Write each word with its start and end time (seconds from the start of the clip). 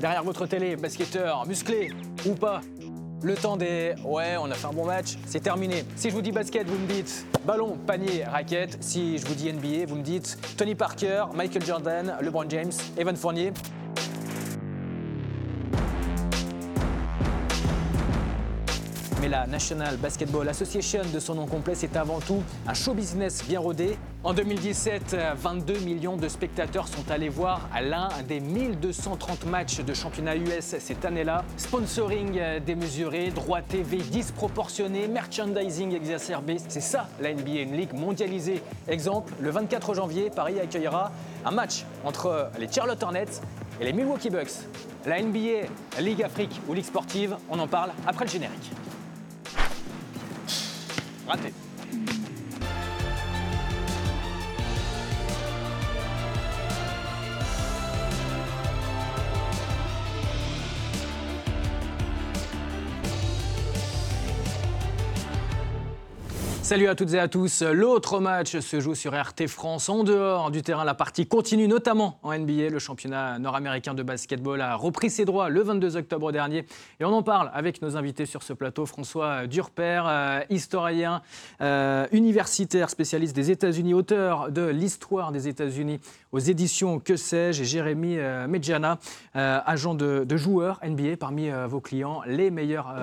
Derrière 0.00 0.22
votre 0.22 0.46
télé, 0.46 0.76
basketteur, 0.76 1.44
musclé 1.46 1.90
ou 2.24 2.34
pas, 2.34 2.60
le 3.20 3.34
temps 3.34 3.56
des 3.56 3.94
ouais, 4.04 4.36
on 4.40 4.48
a 4.48 4.54
fait 4.54 4.68
un 4.68 4.72
bon 4.72 4.84
match, 4.84 5.16
c'est 5.26 5.42
terminé. 5.42 5.84
Si 5.96 6.10
je 6.10 6.14
vous 6.14 6.22
dis 6.22 6.30
basket, 6.30 6.68
vous 6.68 6.78
me 6.78 6.86
dites 6.86 7.26
ballon, 7.44 7.76
panier, 7.84 8.22
raquette. 8.24 8.78
Si 8.80 9.18
je 9.18 9.26
vous 9.26 9.34
dis 9.34 9.52
NBA, 9.52 9.86
vous 9.88 9.96
me 9.96 10.02
dites 10.02 10.38
Tony 10.56 10.76
Parker, 10.76 11.24
Michael 11.34 11.64
Jordan, 11.64 12.16
LeBron 12.20 12.48
James, 12.48 12.72
Evan 12.96 13.16
Fournier. 13.16 13.52
La 19.30 19.46
National 19.46 19.96
Basketball 19.98 20.48
Association, 20.48 21.02
de 21.12 21.18
son 21.20 21.34
nom 21.34 21.46
complet, 21.46 21.74
c'est 21.74 21.96
avant 21.96 22.20
tout 22.20 22.42
un 22.66 22.72
show 22.72 22.94
business 22.94 23.44
bien 23.46 23.60
rodé. 23.60 23.98
En 24.24 24.32
2017, 24.32 25.16
22 25.36 25.80
millions 25.80 26.16
de 26.16 26.28
spectateurs 26.28 26.88
sont 26.88 27.10
allés 27.10 27.28
voir 27.28 27.68
l'un 27.82 28.08
des 28.26 28.40
1230 28.40 29.44
matchs 29.46 29.80
de 29.80 29.92
championnat 29.92 30.36
US 30.36 30.76
cette 30.78 31.04
année-là. 31.04 31.44
Sponsoring 31.58 32.40
démesuré, 32.64 33.30
droit 33.30 33.60
TV 33.60 33.98
disproportionné, 33.98 35.08
merchandising 35.08 35.94
exacerbé. 35.94 36.56
C'est 36.68 36.80
ça 36.80 37.08
la 37.20 37.34
NBA, 37.34 37.60
une 37.60 37.76
ligue 37.76 37.92
mondialisée. 37.92 38.62
Exemple, 38.86 39.34
le 39.40 39.50
24 39.50 39.94
janvier, 39.94 40.30
Paris 40.30 40.58
accueillera 40.58 41.12
un 41.44 41.50
match 41.50 41.84
entre 42.04 42.50
les 42.58 42.70
Charlotte 42.70 43.02
Hornets 43.02 43.42
et 43.80 43.84
les 43.84 43.92
Milwaukee 43.92 44.30
Bucks. 44.30 44.52
La 45.04 45.20
NBA, 45.20 45.68
Ligue 46.00 46.22
Afrique 46.22 46.60
ou 46.66 46.72
Ligue 46.72 46.84
sportive, 46.84 47.36
on 47.50 47.58
en 47.58 47.68
parle 47.68 47.90
après 48.06 48.24
le 48.24 48.30
générique. 48.30 48.72
gigante. 51.28 51.67
Salut 66.68 66.88
à 66.88 66.94
toutes 66.94 67.14
et 67.14 67.18
à 67.18 67.28
tous. 67.28 67.62
L'autre 67.62 68.20
match 68.20 68.58
se 68.58 68.78
joue 68.78 68.94
sur 68.94 69.18
RT 69.18 69.46
France. 69.46 69.88
En 69.88 70.04
dehors 70.04 70.50
du 70.50 70.60
terrain, 70.60 70.84
la 70.84 70.92
partie 70.92 71.26
continue, 71.26 71.66
notamment 71.66 72.18
en 72.22 72.38
NBA. 72.38 72.68
Le 72.68 72.78
championnat 72.78 73.38
nord-américain 73.38 73.94
de 73.94 74.02
basketball 74.02 74.60
a 74.60 74.74
repris 74.74 75.08
ses 75.08 75.24
droits 75.24 75.48
le 75.48 75.62
22 75.62 75.96
octobre 75.96 76.30
dernier. 76.30 76.66
Et 77.00 77.06
on 77.06 77.12
en 77.14 77.22
parle 77.22 77.50
avec 77.54 77.80
nos 77.80 77.96
invités 77.96 78.26
sur 78.26 78.42
ce 78.42 78.52
plateau. 78.52 78.84
François 78.84 79.46
Durper, 79.46 80.02
euh, 80.06 80.40
historien 80.50 81.22
euh, 81.62 82.06
universitaire, 82.12 82.90
spécialiste 82.90 83.34
des 83.34 83.50
États-Unis, 83.50 83.94
auteur 83.94 84.52
de 84.52 84.66
l'histoire 84.66 85.32
des 85.32 85.48
États-Unis 85.48 86.00
aux 86.32 86.38
éditions 86.38 86.98
Que 86.98 87.16
sais-je, 87.16 87.62
et 87.62 87.64
Jérémy 87.64 88.18
euh, 88.18 88.46
Medjana, 88.46 88.98
agent 89.32 89.94
de, 89.94 90.24
de, 90.24 90.36
joueurs 90.36 90.80
NBA 90.84 91.16
parmi 91.18 91.48
vos 91.66 91.80
clients, 91.80 92.20
les 92.26 92.50
meilleurs 92.50 92.94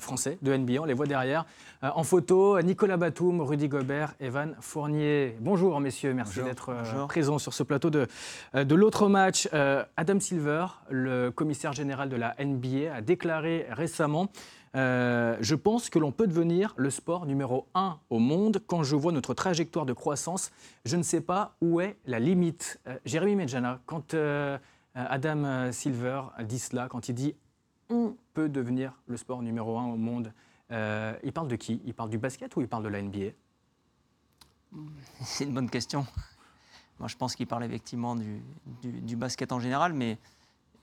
français 0.00 0.36
de 0.42 0.56
NBA. 0.56 0.80
On 0.80 0.84
les 0.84 0.94
voit 0.94 1.06
derrière. 1.06 1.46
en 1.80 2.02
photo, 2.02 2.60
Nicolas 2.60 2.96
Batum, 3.04 3.42
Rudy 3.42 3.68
Gobert, 3.68 4.14
Evan 4.18 4.56
Fournier. 4.60 5.36
Bonjour 5.38 5.78
messieurs, 5.78 6.14
merci 6.14 6.42
d'être 6.42 6.70
euh, 6.70 7.04
présents 7.04 7.38
sur 7.38 7.52
ce 7.52 7.62
plateau 7.62 7.90
de, 7.90 8.06
euh, 8.54 8.64
de 8.64 8.74
l'autre 8.74 9.10
match. 9.10 9.46
Euh, 9.52 9.84
Adam 9.98 10.18
Silver, 10.18 10.68
le 10.88 11.28
commissaire 11.28 11.74
général 11.74 12.08
de 12.08 12.16
la 12.16 12.34
NBA, 12.42 12.94
a 12.94 13.02
déclaré 13.02 13.66
récemment 13.68 14.28
je 14.74 15.54
pense 15.54 15.90
que 15.90 15.98
l'on 15.98 16.12
peut 16.12 16.26
devenir 16.26 16.72
le 16.78 16.88
sport 16.88 17.26
numéro 17.26 17.66
un 17.74 17.98
au 18.08 18.18
monde. 18.18 18.62
Quand 18.66 18.82
je 18.82 18.96
vois 18.96 19.12
notre 19.12 19.34
trajectoire 19.34 19.84
de 19.84 19.92
croissance, 19.92 20.50
je 20.86 20.96
ne 20.96 21.02
sais 21.02 21.20
pas 21.20 21.56
où 21.60 21.82
est 21.82 21.98
la 22.06 22.18
limite. 22.18 22.80
Jérémy 23.04 23.36
Medjana, 23.36 23.80
quand 23.84 24.16
Adam 24.94 25.70
Silver 25.72 26.22
dit 26.42 26.58
cela, 26.58 26.88
quand 26.88 27.10
il 27.10 27.14
dit 27.14 27.36
on 27.90 28.16
peut 28.32 28.48
devenir 28.48 28.94
le 29.06 29.18
sport 29.18 29.42
numéro 29.42 29.78
un 29.78 29.84
au 29.84 29.96
monde, 29.96 30.32
euh, 30.74 31.16
il 31.22 31.32
parle 31.32 31.48
de 31.48 31.56
qui? 31.56 31.80
Il 31.84 31.94
parle 31.94 32.10
du 32.10 32.18
basket 32.18 32.54
ou 32.56 32.60
il 32.60 32.68
parle 32.68 32.82
de 32.82 32.88
la 32.88 33.00
NBA 33.00 33.30
C'est 35.22 35.44
une 35.44 35.54
bonne 35.54 35.70
question. 35.70 36.06
Moi, 36.98 37.08
je 37.08 37.16
pense 37.16 37.36
qu'il 37.36 37.46
parle 37.46 37.64
effectivement 37.64 38.16
du, 38.16 39.16
basket 39.16 39.52
en 39.52 39.60
général, 39.60 39.92
mais 39.92 40.18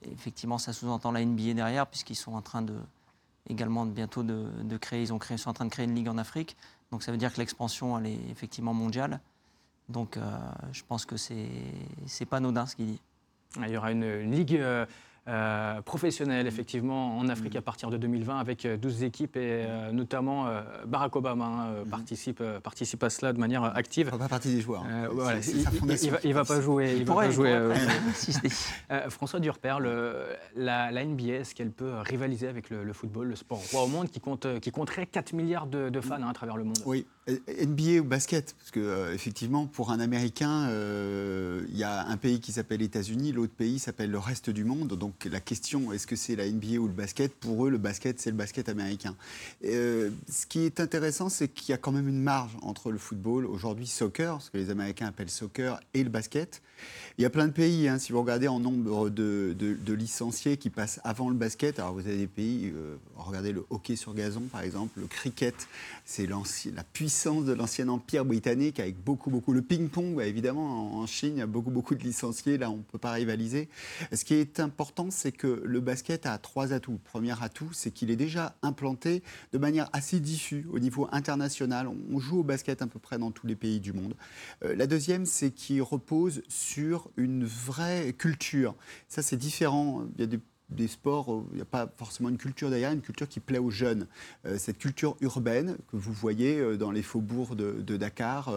effectivement, 0.02 0.58
ça 0.58 0.72
sous-entend 0.72 1.12
la 1.12 1.24
NBA 1.24 1.54
derrière, 1.54 1.86
puisqu'ils 1.86 2.16
sont 2.16 2.34
en 2.34 2.42
train 2.42 2.62
de 2.62 2.74
également 3.48 3.86
bientôt 3.86 4.22
de, 4.22 4.76
créer, 4.76 5.02
ils 5.02 5.12
ont 5.12 5.18
créé, 5.18 5.36
sont 5.36 5.50
en 5.50 5.54
train 5.54 5.64
de 5.64 5.70
créer 5.70 5.84
une 5.84 5.94
ligue 5.94 6.08
en 6.08 6.18
Afrique. 6.18 6.56
Donc 6.90 7.02
ça 7.02 7.12
veut 7.12 7.18
dire 7.18 7.32
que 7.32 7.38
l'expansion, 7.38 7.98
elle 7.98 8.06
est 8.06 8.30
effectivement 8.30 8.74
mondiale. 8.74 9.20
Donc 9.88 10.16
euh, 10.16 10.38
je 10.72 10.82
pense 10.86 11.04
que 11.04 11.16
c'est 11.16 11.48
c'est 12.06 12.24
pas 12.24 12.36
anodin 12.36 12.66
ce 12.66 12.76
qu'il 12.76 12.86
dit. 12.86 13.00
Il 13.56 13.68
y 13.68 13.76
aura 13.76 13.92
une, 13.92 14.30
ligue. 14.30 14.56
Euh, 14.56 14.86
euh, 15.28 15.80
professionnel, 15.82 16.48
effectivement, 16.48 17.16
en 17.16 17.28
Afrique 17.28 17.54
à 17.54 17.62
partir 17.62 17.90
de 17.90 17.96
2020, 17.96 18.40
avec 18.40 18.66
12 18.66 19.02
euh, 19.02 19.06
équipes 19.06 19.36
et 19.36 19.64
euh, 19.68 19.92
notamment 19.92 20.48
Barack 20.84 21.14
Obama 21.14 21.44
hein, 21.44 21.84
participe, 21.88 22.42
participe 22.62 23.04
à 23.04 23.10
cela 23.10 23.32
de 23.32 23.38
manière 23.38 23.62
active. 23.62 24.08
Il 24.10 24.14
ne 24.14 24.18
pas 24.18 24.28
partie 24.28 24.52
des 24.52 24.60
joueurs. 24.60 24.84
il 24.84 26.28
ne 26.28 26.32
va, 26.34 26.44
pas 26.44 26.60
jouer. 26.60 26.96
Il, 26.96 27.04
va 27.04 27.14
pas 27.14 27.30
jouer 27.30 27.56
François 29.10 29.38
Durper, 29.38 29.76
la, 30.56 31.04
NBA, 31.04 31.34
est-ce 31.34 31.54
qu'elle 31.54 31.70
peut 31.70 32.00
rivaliser 32.00 32.48
avec 32.48 32.68
le, 32.70 32.92
football, 32.92 33.28
le 33.28 33.36
sport 33.36 33.62
roi 33.70 33.84
au 33.84 33.88
monde, 33.88 34.08
qui, 34.10 34.18
compte, 34.18 34.58
qui 34.58 34.72
compterait 34.72 35.06
4 35.06 35.34
milliards 35.34 35.68
de, 35.68 36.00
fans 36.00 36.16
hein, 36.16 36.30
à 36.30 36.32
travers 36.32 36.56
le 36.56 36.64
monde? 36.64 36.78
Oui, 36.84 37.06
NBA 37.28 38.00
ou 38.00 38.04
basket, 38.04 38.54
parce 38.58 38.72
que 38.72 39.12
effectivement, 39.14 39.66
pour 39.66 39.92
un 39.92 40.00
Américain, 40.00 40.68
il 41.68 41.76
y 41.76 41.84
a 41.84 42.04
un 42.06 42.16
pays 42.16 42.40
qui 42.40 42.52
s'appelle 42.52 42.82
États-Unis, 42.82 43.32
l'autre 43.32 43.52
pays 43.52 43.78
s'appelle 43.78 44.10
le 44.10 44.18
reste 44.18 44.50
du 44.50 44.64
monde. 44.64 44.88
Donc 44.88 45.28
la 45.30 45.40
question, 45.40 45.92
est-ce 45.92 46.06
que 46.06 46.16
c'est 46.16 46.34
la 46.34 46.48
NBA 46.48 46.78
ou 46.78 46.88
le 46.88 46.92
basket? 46.92 47.32
Pour 47.32 47.66
eux, 47.66 47.70
le 47.70 47.78
basket, 47.78 48.20
c'est 48.20 48.30
le 48.30 48.36
basket 48.36 48.68
américain. 48.68 49.14
Euh, 49.64 50.10
ce 50.28 50.46
qui 50.46 50.60
est 50.60 50.80
intéressant, 50.80 51.28
c'est 51.28 51.48
qu'il 51.48 51.70
y 51.70 51.72
a 51.74 51.78
quand 51.78 51.92
même 51.92 52.08
une 52.08 52.22
marge 52.22 52.56
entre 52.62 52.90
le 52.90 52.98
football, 52.98 53.46
aujourd'hui 53.46 53.86
soccer, 53.86 54.42
ce 54.42 54.50
que 54.50 54.58
les 54.58 54.70
Américains 54.70 55.06
appellent 55.06 55.30
soccer, 55.30 55.80
et 55.94 56.02
le 56.02 56.10
basket. 56.10 56.60
Il 57.18 57.22
y 57.22 57.24
a 57.24 57.30
plein 57.30 57.46
de 57.46 57.52
pays, 57.52 57.86
hein, 57.86 57.98
si 57.98 58.10
vous 58.10 58.20
regardez 58.20 58.48
en 58.48 58.58
nombre 58.58 59.08
de, 59.08 59.54
licenciés 59.92 60.56
qui 60.56 60.70
passent 60.70 60.98
avant 61.04 61.28
le 61.28 61.36
basket, 61.36 61.78
alors 61.78 61.92
vous 61.92 62.00
avez 62.00 62.16
des 62.16 62.26
pays, 62.26 62.72
euh, 62.74 62.96
regardez 63.16 63.52
le 63.52 63.64
hockey 63.70 63.94
sur 63.94 64.14
gazon 64.14 64.42
par 64.50 64.62
exemple, 64.62 64.98
le 64.98 65.06
cricket, 65.06 65.54
c'est 66.04 66.26
la 66.26 66.82
puissance 66.92 67.11
de 67.12 67.52
l'ancien 67.52 67.88
empire 67.88 68.24
britannique 68.24 68.80
avec 68.80 68.98
beaucoup, 68.98 69.30
beaucoup, 69.30 69.52
le 69.52 69.60
ping-pong, 69.60 70.20
évidemment, 70.22 70.96
en, 70.96 71.06
Chine, 71.06 71.34
il 71.36 71.38
y 71.38 71.42
a 71.42 71.46
beaucoup, 71.46 71.70
beaucoup 71.70 71.94
de 71.94 72.02
licenciés, 72.02 72.56
là 72.56 72.70
on 72.70 72.78
ne 72.78 72.82
peut 72.82 72.98
pas 72.98 73.12
rivaliser. 73.12 73.68
Ce 74.12 74.24
qui 74.24 74.34
est 74.34 74.60
important, 74.60 75.10
c'est 75.10 75.30
que 75.30 75.62
le 75.64 75.80
basket 75.80 76.24
a 76.24 76.38
trois 76.38 76.72
atouts. 76.72 76.98
Premier 77.04 77.34
atout, 77.42 77.68
c'est 77.72 77.90
qu'il 77.90 78.10
est 78.10 78.16
déjà 78.16 78.56
implanté 78.62 79.22
de 79.52 79.58
manière 79.58 79.90
assez 79.92 80.20
diffuse 80.20 80.64
au 80.72 80.78
niveau 80.78 81.06
international. 81.12 81.86
On 81.86 82.18
joue 82.18 82.40
au 82.40 82.44
basket 82.44 82.80
à 82.80 82.86
peu 82.86 82.98
près 82.98 83.18
dans 83.18 83.30
tous 83.30 83.46
les 83.46 83.56
pays 83.56 83.78
du 83.78 83.92
monde. 83.92 84.14
Euh, 84.64 84.74
la 84.74 84.86
deuxième, 84.86 85.26
c'est 85.26 85.50
qu'il 85.50 85.82
repose 85.82 86.42
sur 86.48 87.10
une 87.18 87.44
vraie 87.44 88.14
culture. 88.14 88.74
Ça, 89.08 89.20
c'est 89.22 89.36
différent. 89.36 90.04
Il 90.14 90.20
y 90.22 90.24
a 90.24 90.26
des 90.26 90.40
sports, 90.88 91.44
il 91.52 91.56
n'y 91.56 91.62
a 91.62 91.66
pas 91.66 91.92
forcément 91.96 92.28
une 92.28 92.38
culture 92.38 92.70
derrière, 92.70 92.92
une 92.92 93.00
culture 93.00 93.28
qui 93.28 93.40
plaît 93.40 93.58
aux 93.58 93.70
jeunes. 93.70 94.06
Euh, 94.46 94.58
cette 94.58 94.78
culture 94.78 95.16
urbaine 95.20 95.76
que 95.90 95.96
vous 95.96 96.12
voyez 96.12 96.58
euh, 96.58 96.76
dans 96.76 96.90
les 96.90 97.02
faubourgs 97.02 97.54
de, 97.56 97.96
Dakar, 97.96 98.52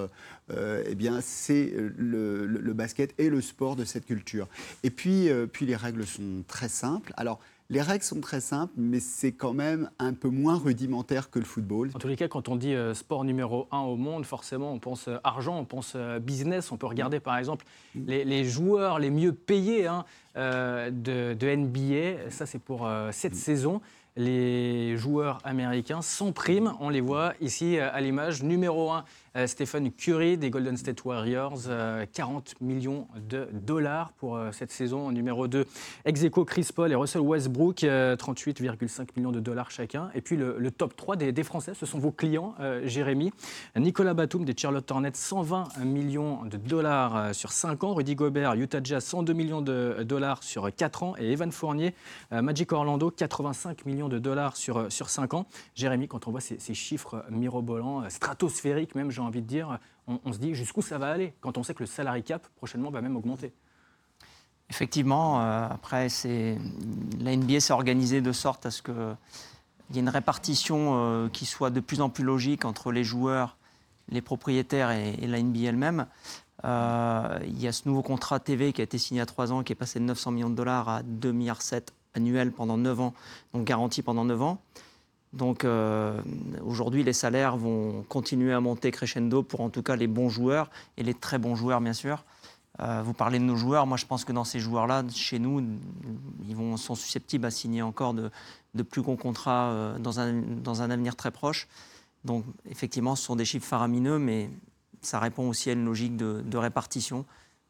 eh 0.49 0.95
bien, 0.95 1.19
c'est 1.21 1.73
le, 1.75 2.45
le, 2.45 2.73
basket 2.73 3.13
et 3.19 3.29
le 3.29 3.41
sport 3.41 3.75
de 3.75 3.83
cette 3.83 4.05
culture. 4.05 4.47
Et 4.83 4.89
puis, 4.89 5.29
puis 5.51 5.65
les 5.65 5.75
règles 5.75 6.05
sont 6.05 6.43
très 6.47 6.69
simples. 6.69 7.13
Alors, 7.17 7.39
les 7.69 7.81
règles 7.81 8.03
sont 8.03 8.21
très 8.21 8.41
simples, 8.41 8.73
mais 8.77 8.99
c'est 8.99 9.31
quand 9.31 9.53
même 9.53 9.89
un 9.97 10.13
peu 10.13 10.29
moins 10.29 10.57
rudimentaire 10.57 11.31
que 11.31 11.39
le 11.39 11.45
football. 11.45 11.89
En 11.95 11.99
tous 11.99 12.07
les 12.07 12.15
cas, 12.15 12.27
quand 12.27 12.47
on 12.47 12.55
dit 12.55 12.75
euh, 12.75 12.93
sport 12.93 13.23
numéro 13.23 13.67
un 13.71 13.79
au 13.79 13.95
monde, 13.95 14.25
forcément, 14.25 14.71
on 14.71 14.79
pense 14.79 15.07
euh, 15.07 15.17
argent, 15.23 15.57
on 15.57 15.65
pense 15.65 15.93
euh, 15.95 16.19
business. 16.19 16.71
On 16.71 16.77
peut 16.77 16.85
regarder, 16.85 17.19
par 17.19 17.37
exemple, 17.37 17.65
mm. 17.95 18.05
les, 18.05 18.45
joueurs 18.45 18.99
les 18.99 19.09
mieux 19.09 19.33
payés 19.33 19.87
hein, 19.87 20.05
de, 20.35 21.55
NBA. 21.55 22.29
Ça, 22.29 22.45
c'est 22.45 22.59
pour 22.59 22.87
cette 23.11 23.33
mm. 23.33 23.37
saison 23.37 23.81
les 24.17 24.95
joueurs 24.95 25.39
américains 25.43 26.01
sans 26.01 26.31
prime. 26.31 26.73
On 26.79 26.89
les 26.89 27.01
voit 27.01 27.33
ici 27.41 27.79
à 27.79 27.99
l'image. 27.99 28.43
Numéro 28.43 28.91
1, 28.91 29.03
euh, 29.35 29.47
Stephen 29.47 29.91
Curry 29.91 30.37
des 30.37 30.49
Golden 30.49 30.77
State 30.77 31.03
Warriors, 31.03 31.59
40 32.13 32.53
euh, 32.61 32.65
millions 32.65 33.07
de 33.17 33.47
dollars 33.51 34.13
pour 34.13 34.37
euh, 34.37 34.51
cette 34.53 34.71
saison. 34.71 35.11
Numéro 35.11 35.47
2, 35.47 35.65
Execo 36.05 36.45
Chris 36.45 36.69
Paul 36.73 36.91
et 36.91 36.95
Russell 36.95 37.21
Westbrook, 37.21 37.83
38,5 37.83 39.09
millions 39.17 39.31
de 39.31 39.39
dollars 39.39 39.71
chacun. 39.71 40.09
Et 40.15 40.21
puis 40.21 40.37
le, 40.37 40.71
top 40.71 40.95
3 40.95 41.15
des, 41.17 41.43
Français, 41.43 41.73
ce 41.73 41.85
sont 41.85 41.99
vos 41.99 42.11
clients, 42.11 42.55
Jérémy. 42.83 43.31
Nicolas 43.75 44.13
Batum 44.13 44.45
des 44.45 44.53
Charlotte 44.57 44.89
Hornets, 44.89 45.11
120 45.13 45.79
millions 45.85 46.43
de 46.45 46.57
dollars 46.57 47.33
sur 47.35 47.51
5 47.51 47.83
ans. 47.83 47.93
Rudy 47.93 48.15
Gobert, 48.15 48.53
Utah 48.55 48.79
Jazz, 48.83 49.03
102 49.03 49.33
millions 49.33 49.61
de 49.61 50.03
dollars 50.03 50.43
sur 50.43 50.73
4 50.73 51.03
ans. 51.03 51.13
Et 51.17 51.31
Evan 51.31 51.51
Fournier, 51.51 51.93
Magic 52.31 52.71
Orlando, 52.71 53.11
85 53.11 53.85
millions 53.85 54.09
de 54.09 54.19
dollars 54.19 54.57
sur, 54.57 54.91
sur 54.91 55.09
5 55.09 55.33
ans. 55.33 55.45
Jérémy, 55.75 56.07
quand 56.07 56.27
on 56.27 56.31
voit 56.31 56.41
ces, 56.41 56.73
chiffres 56.73 57.23
mirobolants, 57.29 58.09
stratosphériques 58.09 58.95
même, 58.95 59.11
j'ai 59.11 59.21
envie 59.25 59.41
de 59.41 59.47
dire, 59.47 59.79
on, 60.07 60.33
se 60.33 60.37
dit 60.37 60.55
jusqu'où 60.55 60.81
ça 60.81 60.97
va 60.97 61.11
aller 61.11 61.33
quand 61.41 61.57
on 61.57 61.63
sait 61.63 61.73
que 61.73 61.83
le 61.83 61.87
salary 61.87 62.23
cap 62.23 62.47
prochainement 62.55 62.91
va 62.91 63.01
même 63.01 63.15
augmenter. 63.15 63.53
Effectivement, 64.69 65.39
après, 65.39 66.07
la 67.19 67.35
NBA 67.35 67.59
s'est 67.59 67.73
organisée 67.73 68.21
de 68.21 68.31
sorte 68.31 68.65
à 68.65 68.71
ce 68.71 68.81
qu'il 68.81 68.95
y 69.91 69.97
ait 69.97 70.01
une 70.01 70.09
répartition 70.09 71.29
qui 71.31 71.45
soit 71.45 71.69
de 71.69 71.79
plus 71.79 72.01
en 72.01 72.09
plus 72.09 72.23
logique 72.23 72.65
entre 72.65 72.91
les 72.91 73.03
joueurs, 73.03 73.57
les 74.09 74.21
propriétaires 74.21 74.89
et, 74.89 75.13
et 75.21 75.27
la 75.27 75.41
NBA 75.41 75.69
elle-même. 75.69 76.07
Euh, 76.65 77.39
il 77.43 77.61
y 77.61 77.67
a 77.67 77.71
ce 77.71 77.87
nouveau 77.87 78.01
contrat 78.01 78.39
TV 78.39 78.73
qui 78.73 78.81
a 78.81 78.83
été 78.83 78.97
signé 78.97 79.21
à 79.21 79.25
3 79.25 79.51
ans, 79.51 79.63
qui 79.63 79.73
est 79.73 79.75
passé 79.75 79.99
de 79.99 80.05
900 80.05 80.31
millions 80.31 80.49
de 80.49 80.55
dollars 80.55 80.89
à 80.89 81.01
2,7 81.03 81.31
milliards 81.31 81.59
annuels 82.15 82.51
pendant 82.51 82.77
9 82.77 82.99
ans, 83.01 83.13
donc 83.53 83.65
garanti 83.65 84.01
pendant 84.01 84.25
9 84.25 84.41
ans. 84.41 84.61
Donc 85.35 85.65
euh, 85.65 86.21
aujourd'hui, 86.65 87.03
les 87.03 87.13
salaires 87.13 87.57
vont 87.57 88.03
continuer 88.09 88.53
à 88.53 88.59
monter 88.59 88.91
crescendo 88.91 89.43
pour 89.43 89.61
en 89.61 89.69
tout 89.69 89.83
cas 89.83 89.95
les 89.95 90.07
bons 90.07 90.29
joueurs 90.29 90.69
et 90.97 91.03
les 91.03 91.13
très 91.13 91.37
bons 91.37 91.55
joueurs, 91.55 91.81
bien 91.81 91.93
sûr. 91.93 92.23
Euh, 92.81 93.01
vous 93.03 93.13
parlez 93.13 93.39
de 93.39 93.43
nos 93.43 93.55
joueurs. 93.55 93.85
Moi, 93.85 93.97
je 93.97 94.05
pense 94.05 94.25
que 94.25 94.33
dans 94.33 94.43
ces 94.43 94.59
joueurs-là, 94.59 95.03
chez 95.13 95.39
nous, 95.39 95.63
ils 96.47 96.77
sont 96.77 96.95
susceptibles 96.95 97.45
à 97.45 97.51
signer 97.51 97.81
encore 97.81 98.13
de, 98.13 98.31
plus 98.83 99.01
gros 99.01 99.15
contrats 99.15 99.95
dans, 99.99 100.19
un, 100.19 100.33
dans 100.33 100.81
un 100.81 100.89
avenir 100.89 101.15
très 101.15 101.31
proche. 101.31 101.67
Donc, 102.25 102.43
effectivement, 102.69 103.15
ce 103.15 103.23
sont 103.23 103.37
des 103.37 103.45
chiffres 103.45 103.67
faramineux, 103.67 104.19
mais 104.19 104.49
ça 105.05 105.19
répond 105.19 105.47
aussi 105.47 105.69
à 105.69 105.73
une 105.73 105.85
logique 105.85 106.17
de, 106.17 106.57
répartition. 106.57 107.25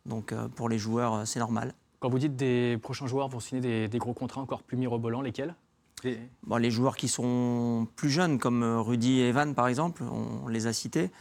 Donc 0.06 0.32
euh, 0.32 0.48
pour 0.48 0.70
les 0.70 0.78
joueurs, 0.78 1.14
euh, 1.14 1.26
c'est 1.26 1.40
normal. 1.40 1.74
Quand 2.00 2.10
vous 2.10 2.20
dites 2.20 2.36
des 2.36 2.78
prochains 2.82 3.08
joueurs 3.08 3.28
vont 3.28 3.40
signer 3.40 3.88
des, 3.88 3.98
gros 3.98 4.14
contrats 4.14 4.42
encore 4.42 4.64
plus 4.64 4.78
mirobolants, 4.78 5.22
lesquels? 5.22 5.56
Les... 6.06 6.60
les 6.60 6.72
joueurs 6.72 6.96
qui 6.96 7.08
sont 7.08 7.88
plus 7.96 8.10
jeunes, 8.10 8.40
comme 8.40 8.64
euh, 8.64 8.82
Rudy 8.82 9.20
et 9.20 9.30
Evan 9.30 9.54
par 9.54 9.68
exemple, 9.68 10.04
on 10.04 10.48
les 10.48 10.68
a 10.68 10.74
cités. 10.74 11.12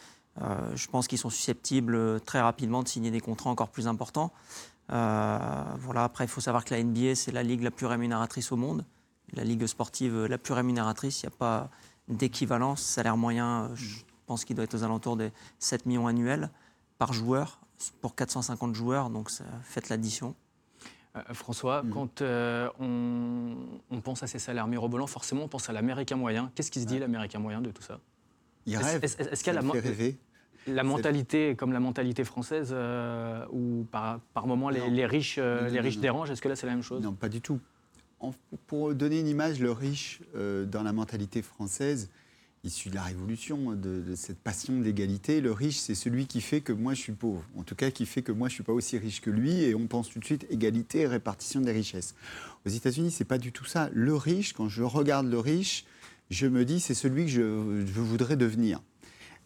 je 0.75 0.87
pense 0.89 1.09
qu'ils 1.09 1.19
sont 1.19 1.31
susceptibles 1.31 2.21
très 2.21 2.41
rapidement 2.41 2.83
de 2.83 2.89
signer 2.89 3.11
des 3.11 3.21
contrats 3.21 3.51
encore 3.51 3.71
plus 3.71 3.89
importants. 3.89 4.33
voilà. 4.89 6.05
Après, 6.05 6.25
il 6.25 6.29
faut 6.29 6.41
savoir 6.41 6.65
que 6.65 6.75
la 6.75 6.83
NBA, 6.83 7.15
c'est 7.15 7.33
la 7.33 7.43
ligue 7.43 7.63
la 7.63 7.71
plus 7.71 7.87
rémunératrice 7.87 8.53
au 8.53 8.57
monde, 8.57 8.85
la 9.33 9.45
ligue 9.45 9.67
sportive 9.67 10.25
la 10.27 10.39
plus 10.39 10.55
rémunératrice. 10.55 11.23
Il 11.23 11.27
n'y 11.27 11.35
a 11.35 11.37
pas 11.37 11.71
d'équivalence 12.09 12.83
salaire 12.83 13.17
moyen. 13.17 13.71
Je 13.75 14.03
pense 14.27 14.45
qu'il 14.45 14.57
doit 14.57 14.65
être 14.65 14.75
aux 14.75 14.85
alentours 14.85 15.17
des 15.17 15.33
7 15.59 15.87
millions 15.87 16.07
annuels 16.07 16.51
par 16.99 17.13
joueur 17.13 17.61
pour 18.01 18.15
450 18.15 18.75
joueurs, 18.75 19.11
donc 19.11 19.31
faites 19.63 19.89
l'addition. 19.89 20.35
Euh, 21.17 21.21
François, 21.33 21.83
mm. 21.83 21.91
quand 21.91 22.23
euh, 22.23 22.69
on, 22.81 24.01
pense 24.01 24.23
à 24.23 24.27
ces 24.27 24.39
salaires 24.39 24.67
mirobolants, 24.67 25.07
forcément 25.07 25.45
on 25.45 25.49
pense 25.49 25.71
à 25.71 25.73
l'américain 25.73 26.17
moyen. 26.17 26.51
Qu'est-ce 26.55 26.71
qui 26.71 26.81
se 26.81 26.87
dit 26.87 26.99
l'américain 26.99 27.39
moyen 27.39 27.61
de 27.61 27.71
tout 27.71 27.83
ça? 27.83 28.01
Il 28.67 28.77
rêve. 28.77 29.05
Est-ce 29.05 29.45
qu'il 29.45 29.53
y 29.53 29.57
a 29.57 29.61
la, 29.61 29.67
la 30.67 30.83
mentalité 30.83 31.55
comme 31.55 31.73
la 31.73 31.81
mentalité 31.81 32.25
française 32.25 32.71
euh, 32.73 33.45
où 33.53 33.87
par, 33.91 34.21
par 34.33 34.47
moment 34.47 34.71
les, 34.71 35.07
riches, 35.07 35.39
les 35.39 35.81
riches 35.81 35.99
dérangent? 35.99 36.31
Est-ce 36.31 36.43
que 36.43 36.49
là 36.49 36.57
c'est 36.57 36.67
la 36.67 36.73
même 36.73 36.83
chose? 36.83 37.03
Non, 37.03 37.13
pas 37.13 37.29
du 37.29 37.41
tout. 37.41 37.61
pour 38.67 38.95
donner 38.95 39.21
une 39.21 39.29
image, 39.29 39.61
le 39.61 39.71
riche 39.71 40.21
dans 40.35 40.83
la 40.83 40.93
mentalité 40.93 41.43
française, 41.43 42.11
issu 42.65 42.89
de 42.89 42.95
la 42.95 43.03
Révolution, 43.03 43.73
de, 43.73 44.15
cette 44.17 44.39
passion 44.39 44.81
d'égalité. 44.81 45.41
Le 45.41 45.53
riche, 45.53 45.77
c'est 45.77 45.95
celui 45.95 46.27
qui 46.27 46.41
fait 46.41 46.61
que 46.61 46.73
moi 46.73 46.95
je 46.95 47.01
suis 47.01 47.13
pauvre. 47.13 47.45
En 47.57 47.63
tout 47.63 47.75
cas, 47.75 47.91
qui 47.91 48.07
fait 48.07 48.23
que 48.23 48.33
moi 48.33 48.49
je 48.49 48.55
ne 48.55 48.57
suis 48.57 48.65
pas 48.65 48.73
aussi 48.73 48.99
riche 48.99 49.21
que 49.21 49.31
lui. 49.31 49.63
Et 49.63 49.75
on 49.75 49.87
pense 49.87 50.09
tout 50.09 50.19
de 50.19 50.25
suite 50.25 50.47
égalité 50.51 51.07
répartition 51.07 51.61
des 51.61 51.73
richesses. 51.73 52.15
Aux 52.67 52.71
États-Unis, 52.71 53.11
c'est 53.11 53.25
pas 53.25 53.39
du 53.39 53.53
tout 53.53 53.65
ça. 53.65 53.91
Le 53.93 54.15
riche, 54.15 54.53
quand 54.53 54.69
je 54.69 54.83
regarde 54.83 55.31
le 55.31 55.39
riche, 55.39 55.85
je 56.31 56.47
me 56.47 56.65
dis 56.65 56.81
c'est 56.81 56.95
celui 56.95 57.27
que 57.27 57.31
je, 57.31 57.85
je 57.87 58.01
voudrais 58.01 58.37
devenir. 58.37 58.81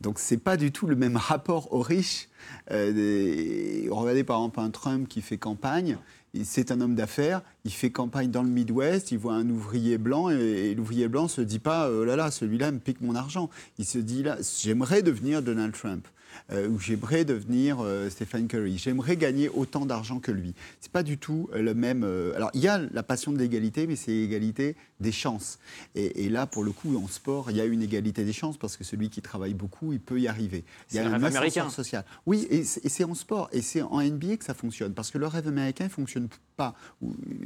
Donc 0.00 0.18
c'est 0.18 0.38
pas 0.38 0.56
du 0.56 0.70
tout 0.70 0.86
le 0.86 0.96
même 0.96 1.16
rapport 1.16 1.72
aux 1.72 1.82
riches. 1.82 2.28
Euh, 2.70 3.86
regardez 3.90 4.24
par 4.24 4.38
exemple 4.38 4.60
un 4.60 4.70
Trump 4.70 5.08
qui 5.08 5.22
fait 5.22 5.38
campagne 5.38 5.98
c'est 6.44 6.70
un 6.70 6.80
homme 6.80 6.94
d'affaires, 6.94 7.42
il 7.64 7.72
fait 7.72 7.90
campagne 7.90 8.30
dans 8.30 8.42
le 8.42 8.48
Midwest, 8.48 9.12
il 9.12 9.18
voit 9.18 9.34
un 9.34 9.48
ouvrier 9.48 9.98
blanc 9.98 10.28
et, 10.30 10.74
l'ouvrier 10.74 11.08
blanc 11.08 11.28
se 11.28 11.40
dit 11.40 11.58
pas 11.58 11.90
oh 11.90 12.04
là 12.04 12.16
là, 12.16 12.30
celui-là 12.30 12.70
me 12.72 12.78
pique 12.78 13.00
mon 13.00 13.14
argent. 13.14 13.50
Il 13.78 13.84
se 13.84 13.98
dit 13.98 14.22
là, 14.22 14.36
j'aimerais 14.60 15.02
devenir 15.02 15.42
Donald 15.42 15.72
Trump. 15.72 16.06
Euh, 16.50 16.68
ou 16.68 16.78
j'aimerais 16.78 17.24
devenir 17.24 17.78
euh, 17.80 18.08
Stephen 18.08 18.48
Curry, 18.48 18.78
j'aimerais 18.78 19.16
gagner 19.16 19.48
autant 19.48 19.84
d'argent 19.84 20.18
que 20.18 20.32
lui. 20.32 20.54
C'est 20.80 20.90
pas 20.90 21.02
du 21.02 21.18
tout 21.18 21.50
euh, 21.54 21.60
le 21.60 21.74
même. 21.74 22.04
alors 22.34 22.50
il 22.54 22.60
y 22.60 22.68
a 22.68 22.78
la 22.78 23.02
passion 23.02 23.32
de 23.32 23.38
l'égalité, 23.38 23.86
mais 23.86 23.96
c'est 23.96 24.12
l'égalité 24.12 24.76
des 25.00 25.12
chances. 25.12 25.58
Et, 25.94 26.28
là, 26.28 26.46
pour 26.46 26.64
le 26.64 26.72
coup, 26.72 26.96
en 26.96 27.06
sport, 27.06 27.50
il 27.50 27.56
y 27.56 27.60
a 27.60 27.64
une 27.64 27.82
égalité 27.82 28.24
des 28.24 28.32
chances 28.32 28.56
parce 28.56 28.76
que 28.76 28.82
celui 28.82 29.10
qui 29.10 29.22
travaille 29.22 29.54
beaucoup, 29.54 29.92
il 29.92 30.00
peut 30.00 30.20
y 30.20 30.26
arriver. 30.26 30.64
Il 30.90 30.96
y 30.96 30.98
a 30.98 31.08
un 31.08 31.22
américain 31.22 31.70
social. 31.70 32.04
Oui, 32.26 32.46
et 32.50 32.64
c'est 32.64 33.04
en 33.04 33.14
sport 33.14 33.48
et 33.52 33.62
c'est 33.62 33.82
en 33.82 34.02
NBA 34.02 34.38
que 34.38 34.44
ça 34.44 34.54
fonctionne 34.54 34.94
parce 34.94 35.10
que 35.10 35.18
le 35.18 35.26
rêve 35.26 35.46
américain 35.46 35.84
ne 35.84 35.90
fonctionne 35.90 36.28
pas. 36.56 36.74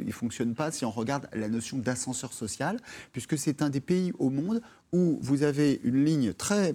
Il 0.07 0.13
fonctionne 0.13 0.55
pas 0.55 0.71
si 0.71 0.85
on 0.85 0.91
regarde 0.91 1.29
la 1.35 1.49
notion 1.49 1.79
d'ascenseur 1.79 2.33
social, 2.33 2.79
puisque 3.13 3.37
c'est 3.37 3.63
un 3.63 3.69
des 3.69 3.81
pays 3.81 4.13
au 4.19 4.31
monde 4.31 4.63
où 4.93 5.19
vous 5.23 5.43
avez 5.43 5.81
une 5.85 6.05
ligne 6.05 6.35
très... 6.35 6.75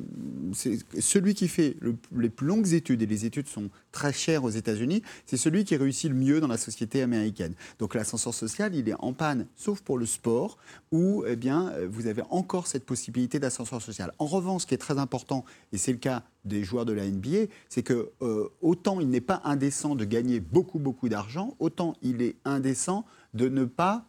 Celui 0.99 1.35
qui 1.35 1.47
fait 1.47 1.77
les 2.15 2.29
plus 2.29 2.47
longues 2.47 2.73
études, 2.73 3.01
et 3.03 3.05
les 3.05 3.25
études 3.25 3.47
sont 3.47 3.69
très 3.91 4.11
chères 4.11 4.43
aux 4.43 4.49
États-Unis, 4.49 5.03
c'est 5.27 5.37
celui 5.37 5.65
qui 5.65 5.75
réussit 5.75 6.09
le 6.09 6.15
mieux 6.15 6.39
dans 6.39 6.47
la 6.47 6.57
société 6.57 7.03
américaine. 7.03 7.53
Donc 7.77 7.93
l'ascenseur 7.93 8.33
social, 8.33 8.73
il 8.73 8.89
est 8.89 8.95
en 8.97 9.13
panne, 9.13 9.45
sauf 9.55 9.81
pour 9.81 9.99
le 9.99 10.07
sport, 10.07 10.57
où 10.91 11.25
eh 11.27 11.35
bien, 11.35 11.73
vous 11.89 12.07
avez 12.07 12.23
encore 12.31 12.65
cette 12.65 12.85
possibilité 12.85 13.39
d'ascenseur 13.39 13.81
social. 13.81 14.11
En 14.17 14.25
revanche, 14.25 14.63
ce 14.63 14.67
qui 14.67 14.73
est 14.73 14.79
très 14.79 14.97
important, 14.97 15.45
et 15.71 15.77
c'est 15.77 15.91
le 15.91 15.99
cas 15.99 16.23
des 16.45 16.63
joueurs 16.63 16.85
de 16.85 16.93
la 16.93 17.05
NBA, 17.05 17.51
c'est 17.69 17.83
que 17.83 18.09
euh, 18.21 18.47
autant 18.61 18.99
il 18.99 19.09
n'est 19.09 19.21
pas 19.21 19.41
indécent 19.43 19.95
de 19.95 20.05
gagner 20.05 20.39
beaucoup, 20.39 20.79
beaucoup 20.79 21.09
d'argent, 21.09 21.55
autant 21.59 21.95
il 22.01 22.21
est 22.21 22.37
indécent 22.45 23.05
de 23.33 23.49
ne 23.49 23.65
pas 23.65 24.05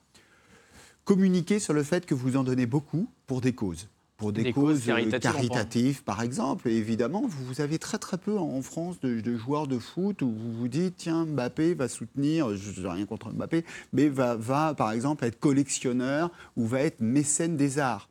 communiquer 1.05 1.59
sur 1.59 1.75
le 1.75 1.83
fait 1.83 2.07
que 2.07 2.15
vous 2.15 2.37
en 2.37 2.45
donnez 2.45 2.67
beaucoup 2.67 3.09
pour 3.27 3.41
des 3.41 3.53
causes 3.53 3.89
pour 4.19 4.33
des, 4.33 4.53
causes, 4.53 4.85
caritatives, 5.21 6.03
par 6.03 6.23
exemple. 6.23 6.69
Et 6.69 6.77
évidemment, 6.77 7.23
vous 7.27 7.61
avez 7.61 7.79
très 7.79 7.99
très 7.99 8.19
peu 8.19 8.37
en 8.37 8.61
France 8.63 8.99
de, 9.01 9.37
joueurs 9.37 9.69
de 9.69 9.79
foot 9.79 10.23
où 10.23 10.31
vous 10.31 10.53
vous 10.53 10.69
dites, 10.69 10.97
tiens, 10.97 11.25
Mbappé 11.25 11.75
va 11.75 11.89
soutenir, 11.89 12.55
je 12.57 12.81
n'ai 12.81 12.89
rien 12.89 13.07
contre 13.07 13.31
Mbappé, 13.31 13.65
mais 13.93 14.09
va, 14.09 14.35
va 14.35 14.75
par 14.75 14.91
exemple 14.91 15.25
être 15.25 15.39
collectionneur 15.39 16.31
ou 16.57 16.67
va 16.67 16.81
être 16.81 17.01
mécène 17.01 17.57
des 17.57 17.79
arts. 17.79 18.09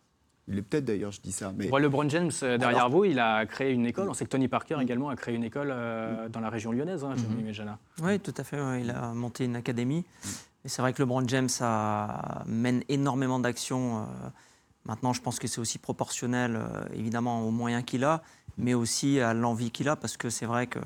Il 0.48 0.58
est 0.58 0.62
peut-être 0.62 0.86
d'ailleurs, 0.86 1.12
je 1.12 1.20
dis 1.20 1.34
ça. 1.34 1.52
Mais... 1.58 1.68
Le 1.68 1.78
LeBron 1.78 2.08
James, 2.08 2.32
euh, 2.42 2.58
derrière 2.58 2.90
vous, 2.90 3.04
il 3.04 3.20
a 3.20 3.46
créé 3.46 3.74
une 3.74 3.86
école. 3.86 4.10
On 4.10 4.14
sait 4.14 4.24
que 4.24 4.30
Tony 4.30 4.48
Parker 4.48 4.78
également 4.82 5.10
a 5.10 5.18
créé 5.18 5.36
une 5.36 5.44
école 5.44 5.72
euh, 5.72 6.30
dans 6.30 6.40
la 6.40 6.50
région 6.50 6.72
lyonnaise, 6.72 7.04
hein, 7.04 7.16
mm 7.16 7.76
Oui, 8.02 8.20
tout 8.22 8.34
à 8.38 8.46
fait. 8.46 8.58
Il 8.80 8.90
a 8.92 9.14
monté 9.14 9.44
une 9.44 9.58
académie. 9.58 10.06
Et 10.64 10.70
c'est 10.70 10.82
vrai 10.82 10.94
que 10.94 11.02
LeBron 11.02 11.28
James 11.28 11.50
a, 11.60 12.44
mène 12.46 12.82
énormément 12.88 13.40
d'actions. 13.40 13.98
Euh, 13.98 14.30
Maintenant, 14.88 15.12
je 15.12 15.22
pense 15.22 15.38
que 15.38 15.48
c'est 15.48 15.60
aussi 15.60 15.78
proportionnel, 15.78 16.56
euh, 16.56 16.86
évidemment, 16.94 17.42
aux 17.42 17.52
moyens 17.52 17.84
qu'il 17.84 18.06
a, 18.06 18.24
mais 18.58 18.74
aussi 18.74 19.20
à 19.20 19.34
l'envie 19.34 19.70
qu'il 19.70 19.90
a, 19.90 19.98
parce 19.98 20.16
que 20.16 20.30
c'est 20.30 20.46
vrai 20.46 20.68
que 20.68 20.80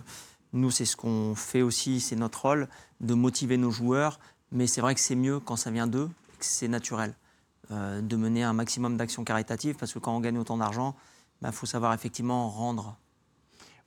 nous, 0.53 0.71
c'est 0.71 0.85
ce 0.85 0.97
qu'on 0.97 1.35
fait 1.35 1.61
aussi, 1.61 2.01
c'est 2.01 2.15
notre 2.15 2.41
rôle, 2.41 2.67
de 2.99 3.13
motiver 3.13 3.57
nos 3.57 3.71
joueurs, 3.71 4.19
mais 4.51 4.67
c'est 4.67 4.81
vrai 4.81 4.95
que 4.95 4.99
c'est 4.99 5.15
mieux 5.15 5.39
quand 5.39 5.55
ça 5.55 5.69
vient 5.71 5.87
d'eux, 5.87 6.09
que 6.39 6.45
c'est 6.45 6.67
naturel, 6.67 7.13
euh, 7.69 8.01
de 8.01 8.15
mener 8.15 8.43
un 8.43 8.53
maximum 8.53 8.97
d'actions 8.97 9.23
caritatives, 9.23 9.75
parce 9.75 9.93
que 9.93 9.99
quand 9.99 10.15
on 10.15 10.19
gagne 10.19 10.39
autant 10.39 10.57
d'argent, 10.57 10.95
il 11.39 11.45
bah, 11.45 11.51
faut 11.51 11.67
savoir 11.67 11.93
effectivement 11.93 12.49
rendre 12.49 12.97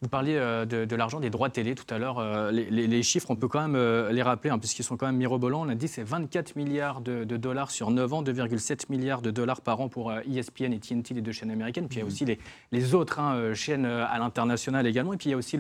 vous 0.05 0.11
parliez 0.11 0.37
euh, 0.37 0.67
de, 0.67 0.97
l'argent 0.97 1.19
des 1.19 1.31
droits 1.31 1.49
télé 1.49 1.75
tout 1.75 1.87
à 1.93 1.97
l'heure. 1.97 2.19
Euh, 2.19 2.51
les, 2.51 3.03
chiffres, 3.03 3.31
on 3.31 3.37
peut 3.37 3.49
quand 3.49 3.63
même 3.63 3.75
euh, 3.75 4.13
les 4.13 4.23
rappeler, 4.23 4.51
hein, 4.51 4.59
puisqu'ils 4.59 4.83
sont 4.83 4.99
quand 4.99 5.07
même 5.07 5.17
mirobolants. 5.17 5.63
On 5.63 5.69
a 5.71 5.75
dit 5.75 5.89
c'est 5.89 6.03
24 6.03 6.57
milliards 6.57 7.01
de, 7.01 7.25
dollars 7.25 7.71
sur 7.71 7.91
9 7.91 8.13
ans, 8.13 8.23
2,7 8.23 8.91
milliards 8.91 9.23
de 9.23 9.31
dollars 9.31 9.63
par 9.63 9.81
an 9.81 9.89
pour 9.89 10.13
ESPN 10.13 10.75
et 10.75 10.79
TNT, 10.79 11.15
les 11.15 11.23
deux 11.23 11.33
chaînes 11.33 11.51
américaines. 11.51 11.89
Puis 11.89 11.97
il 11.97 12.01
y 12.01 12.03
a 12.03 12.05
mmh. 12.05 12.09
aussi 12.09 12.39
les, 12.71 12.95
autres 12.95 13.19
hein, 13.19 13.55
chaînes 13.55 13.87
à 13.87 14.19
l'international 14.19 14.87
également. 14.87 15.15
Et 15.15 15.17
puis 15.17 15.31
il 15.31 15.33
y 15.33 15.35
a 15.35 15.39
aussi 15.39 15.59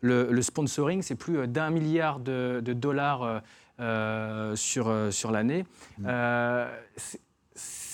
le, 0.00 0.42
sponsoring, 0.42 1.00
c'est 1.02 1.14
plus 1.14 1.46
d'un 1.46 1.70
milliard 1.70 2.18
de, 2.18 2.60
dollars 2.60 3.42
sur, 4.56 4.92
sur 5.12 5.30
l'année. 5.30 5.64
Mmh 5.98 6.08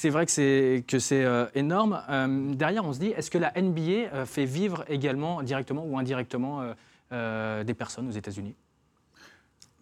c'est 0.01 0.09
vrai 0.09 0.25
que 0.25 0.33
c'est, 0.33 1.25
euh, 1.25 1.47
énorme. 1.55 2.03
Euh, 2.09 2.55
derrière, 2.55 2.87
on 2.87 2.95
se 2.95 2.99
dit, 2.99 3.09
est-ce 3.09 3.31
que 3.31 3.37
la 3.37 3.53
NBA 3.55 3.81
euh, 4.15 4.25
fait 4.25 4.47
vivre 4.47 4.83
également, 4.89 5.43
directement 5.43 5.85
ou 5.85 5.99
indirectement, 5.99 6.63
des 7.11 7.75
personnes 7.75 8.09
aux 8.09 8.13
États-Unis? 8.13 8.55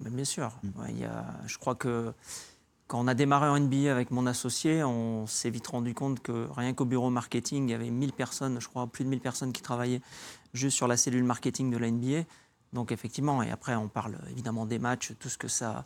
Bien 0.00 0.24
sûr. 0.24 0.50
Y 0.88 1.04
a, 1.04 1.24
je 1.46 1.58
crois 1.58 1.74
que 1.74 2.12
quand 2.88 2.98
on 3.00 3.06
a 3.06 3.14
démarré 3.14 3.48
en 3.48 3.60
NBA 3.60 3.92
avec 3.92 4.10
mon 4.10 4.26
associé, 4.26 4.82
on 4.82 5.26
s'est 5.26 5.50
vite 5.50 5.66
rendu 5.68 5.94
compte 5.94 6.20
que 6.20 6.48
rien 6.56 6.72
qu'au 6.72 6.86
bureau 6.86 7.10
marketing, 7.10 7.68
il 7.68 7.70
y 7.70 7.74
avait 7.74 7.90
1000 7.90 8.12
personnes, 8.12 8.60
je 8.60 8.68
crois 8.68 8.86
plus 8.86 9.04
de 9.04 9.10
1000 9.10 9.20
personnes 9.20 9.52
qui 9.52 9.62
travaillaient 9.62 10.00
juste 10.54 10.76
sur 10.76 10.88
la 10.88 10.96
cellule 10.96 11.24
marketing 11.24 11.70
de 11.70 11.76
la 11.76 11.90
NBA. 11.90 12.24
Donc 12.72 12.90
effectivement, 12.92 13.42
et 13.42 13.50
après 13.50 13.74
on 13.76 13.88
parle 13.88 14.18
évidemment 14.30 14.64
des 14.64 14.78
matchs, 14.78 15.12
tout 15.20 15.28
ce 15.28 15.36
que 15.38 15.48
ça 15.48 15.84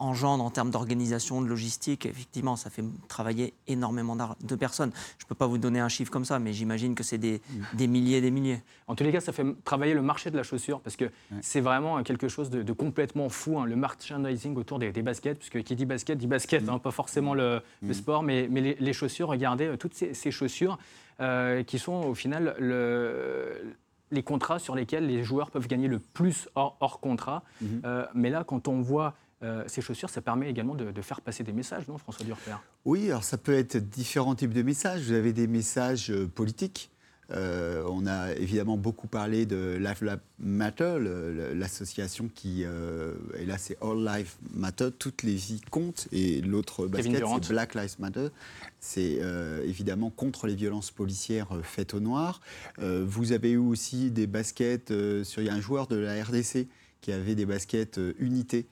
engendre 0.00 0.42
en 0.42 0.50
termes 0.50 0.70
d'organisation, 0.70 1.42
de 1.42 1.46
logistique, 1.46 2.06
effectivement, 2.06 2.56
ça 2.56 2.70
fait 2.70 2.82
travailler 3.08 3.54
énormément 3.68 4.16
de 4.40 4.54
personnes. 4.56 4.90
Je 5.18 5.24
ne 5.24 5.28
peux 5.28 5.34
pas 5.34 5.46
vous 5.46 5.58
donner 5.58 5.78
un 5.78 5.88
chiffre 5.88 6.10
comme 6.10 6.24
ça, 6.24 6.38
mais 6.38 6.52
j'imagine 6.52 6.94
que 6.94 7.02
c'est 7.02 7.18
des, 7.18 7.40
des, 7.74 7.86
milliers 7.86 8.18
et 8.18 8.20
des 8.20 8.30
milliers. 8.30 8.62
En 8.88 8.94
tous 8.94 9.04
les 9.04 9.12
cas, 9.12 9.20
ça 9.20 9.32
fait 9.32 9.44
travailler 9.64 9.94
le 9.94 10.02
marché 10.02 10.30
de 10.30 10.36
la 10.36 10.42
chaussure, 10.42 10.80
parce 10.80 10.96
que 10.96 11.10
c'est 11.42 11.60
vraiment 11.60 12.02
quelque 12.02 12.28
chose 12.28 12.50
de, 12.50 12.72
complètement 12.72 13.28
fou, 13.28 13.58
hein, 13.58 13.66
le 13.66 13.76
merchandising 13.76 14.56
autour 14.56 14.78
des, 14.78 14.90
baskets, 15.02 15.38
puisque 15.38 15.62
qui 15.62 15.76
dit 15.76 15.86
basket 15.86 16.18
dit 16.18 16.26
basket, 16.26 16.68
hein, 16.68 16.78
pas 16.78 16.90
forcément 16.90 17.34
le, 17.34 17.62
sport, 17.92 18.22
mais, 18.22 18.48
mais 18.50 18.76
les, 18.78 18.92
chaussures, 18.92 19.28
regardez, 19.28 19.66
euh, 19.66 19.76
toutes 19.76 19.94
ces, 19.94 20.30
chaussures 20.30 20.78
euh, 21.20 21.62
qui 21.62 21.78
sont 21.78 22.02
au 22.04 22.14
final 22.14 22.56
le 22.58 23.74
les 24.10 24.22
contrats 24.22 24.58
sur 24.58 24.74
lesquels 24.74 25.06
les 25.06 25.22
joueurs 25.22 25.50
peuvent 25.50 25.68
gagner 25.68 25.88
le 25.88 25.98
plus 25.98 26.48
hors, 26.54 27.00
contrat. 27.00 27.42
Mhm. 27.60 27.82
Euh, 27.84 28.06
mais 28.14 28.30
là, 28.30 28.44
quand 28.44 28.68
on 28.68 28.80
voit 28.80 29.14
euh, 29.42 29.64
ces 29.66 29.80
chaussures, 29.80 30.10
ça 30.10 30.20
permet 30.20 30.50
également 30.50 30.74
de, 30.74 31.02
faire 31.02 31.20
passer 31.20 31.42
des 31.44 31.52
messages, 31.52 31.88
non, 31.88 31.98
François 31.98 32.24
Durper? 32.24 32.56
Oui, 32.84 33.06
alors 33.10 33.24
ça 33.24 33.38
peut 33.38 33.54
être 33.54 33.76
différents 33.76 34.34
types 34.34 34.52
de 34.52 34.62
messages. 34.62 35.02
Vous 35.02 35.12
avez 35.12 35.32
des 35.32 35.46
messages 35.46 36.10
euh, 36.10 36.26
politiques 36.26 36.90
euh, 37.32 37.84
on 37.88 38.06
a 38.06 38.32
évidemment 38.34 38.76
beaucoup 38.76 39.06
parlé 39.06 39.46
de 39.46 39.78
Life 39.80 40.02
Matter, 40.38 40.96
l'association 41.54 42.28
qui, 42.34 42.64
euh, 42.64 43.14
et 43.38 43.46
là 43.46 43.56
c'est 43.56 43.76
All 43.82 44.04
Life 44.04 44.36
Matter, 44.52 44.88
toutes 44.98 45.22
les 45.22 45.34
vies 45.34 45.60
comptent, 45.70 46.08
et 46.10 46.40
l'autre 46.40 46.86
basket 46.86 47.22
c'est 47.24 47.48
Black 47.52 47.74
Lives 47.74 47.96
Matter, 48.00 48.28
c'est 48.80 49.18
euh, 49.20 49.64
évidemment 49.64 50.10
contre 50.10 50.48
les 50.48 50.56
violences 50.56 50.90
policières 50.90 51.48
faites 51.62 51.94
au 51.94 52.00
noir. 52.00 52.40
vous 52.78 53.32
avez 53.32 53.52
eu 53.52 53.58
aussi 53.58 54.10
des 54.10 54.26
baskets, 54.26 54.92
sur, 55.22 55.42
il 55.42 55.46
y 55.46 55.50
a 55.50 55.54
un 55.54 55.60
joueur 55.60 55.86
de 55.86 55.96
la 55.96 56.22
RDC 56.22 56.66
qui 57.00 57.12
avait 57.12 57.34
des 57.34 57.46
baskets 57.46 58.00
unité. 58.18 58.66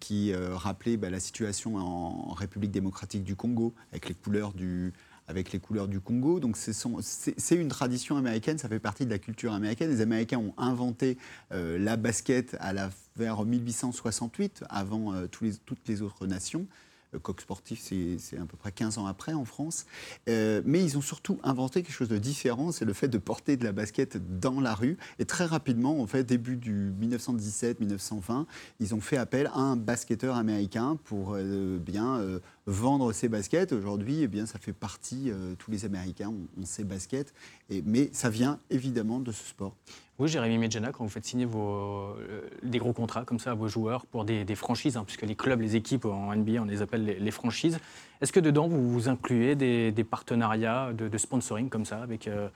Qui 0.00 0.34
rappelait 0.34 0.96
bah, 0.96 1.10
la 1.10 1.20
situation 1.20 1.76
en 1.76 2.32
République 2.32 2.70
démocratique 2.70 3.22
du 3.22 3.36
Congo, 3.36 3.74
avec 3.92 4.08
les 4.08 4.14
couleurs 4.14 4.52
du, 4.52 4.92
avec 5.28 5.52
les 5.52 5.58
couleurs 5.58 5.88
du 5.88 6.00
Congo. 6.00 6.40
Donc 6.40 6.56
c'est 6.56 7.54
une 7.56 7.68
tradition 7.68 8.16
américaine, 8.16 8.58
ça 8.58 8.68
fait 8.68 8.78
partie 8.78 9.04
de 9.04 9.10
la 9.10 9.18
culture 9.18 9.52
américaine. 9.52 9.90
Les 9.90 10.00
Américains 10.00 10.38
ont 10.38 10.54
inventé 10.56 11.18
euh, 11.52 11.78
la 11.78 11.96
basket 11.96 12.56
à 12.60 12.72
vers 13.16 13.44
1868, 13.44 14.64
avant 14.68 15.14
euh, 15.14 15.26
toutes 15.26 15.88
les 15.88 16.02
autres 16.02 16.26
nations. 16.26 16.66
Euh, 17.14 17.18
Coq 17.18 17.40
Sportif, 17.40 17.80
c'est 17.80 18.38
à 18.38 18.44
peu 18.44 18.56
près 18.56 18.72
15 18.72 18.98
ans 18.98 19.06
après 19.06 19.32
en 19.32 19.44
France. 19.44 19.86
mais 20.26 20.82
ils 20.82 20.96
ont 20.96 21.02
surtout 21.02 21.38
inventé 21.42 21.82
quelque 21.82 21.94
chose 21.94 22.08
de 22.08 22.18
différent, 22.18 22.72
c'est 22.72 22.84
le 22.84 22.92
fait 22.92 23.08
de 23.08 23.18
porter 23.18 23.56
de 23.56 23.64
la 23.64 23.72
basket 23.72 24.18
dans 24.40 24.60
la 24.60 24.74
rue. 24.74 24.96
Et 25.18 25.24
très 25.24 25.44
rapidement, 25.44 26.00
en 26.00 26.06
fait, 26.06 26.24
début 26.24 26.56
du 26.56 26.92
1917-1920, 27.00 28.46
ils 28.80 28.94
ont 28.94 29.00
fait 29.00 29.16
appel 29.16 29.48
à 29.48 29.58
un 29.58 29.76
basketteur 29.76 30.36
américain 30.36 30.98
pour 31.04 31.36
bien 31.36 32.40
vendre 32.66 33.12
ses 33.12 33.28
baskets. 33.28 33.72
Aujourd'hui, 33.72 34.22
eh 34.22 34.28
bien, 34.28 34.46
ça 34.46 34.58
fait 34.58 34.72
partie, 34.72 35.30
euh, 35.30 35.54
tous 35.58 35.70
les 35.70 35.84
Américains 35.84 36.28
ont, 36.28 36.64
ces 36.64 36.84
baskets, 36.84 37.32
et, 37.70 37.82
mais 37.84 38.10
ça 38.12 38.30
vient 38.30 38.58
évidemment 38.70 39.20
de 39.20 39.32
ce 39.32 39.44
sport. 39.44 39.74
Oui, 40.22 40.28
Jérémy 40.28 40.56
Medjana, 40.56 40.92
quand 40.92 41.02
vous 41.02 41.10
faites 41.10 41.24
signer 41.24 41.48
euh, 41.52 42.42
des 42.62 42.78
gros 42.78 42.92
contrats 42.92 43.24
comme 43.24 43.40
ça 43.40 43.50
à 43.50 43.54
vos 43.54 43.66
joueurs 43.66 44.06
pour 44.06 44.24
des, 44.24 44.54
franchises, 44.54 44.96
hein, 44.96 45.02
puisque 45.04 45.22
les 45.22 45.34
clubs, 45.34 45.60
les 45.60 45.74
équipes 45.74 46.04
en 46.04 46.32
NBA, 46.32 46.62
on 46.62 46.64
les 46.64 46.80
appelle 46.80 47.04
les, 47.04 47.30
franchises, 47.32 47.80
est-ce 48.20 48.32
que 48.32 48.38
dedans 48.38 48.68
vous, 48.68 48.88
vous 48.88 49.08
incluez 49.08 49.56
des, 49.56 50.04
partenariats 50.04 50.92
de, 50.92 51.18
sponsoring 51.18 51.68
comme 51.68 51.84
ça 51.84 52.00
avec 52.00 52.28
euh, 52.28 52.48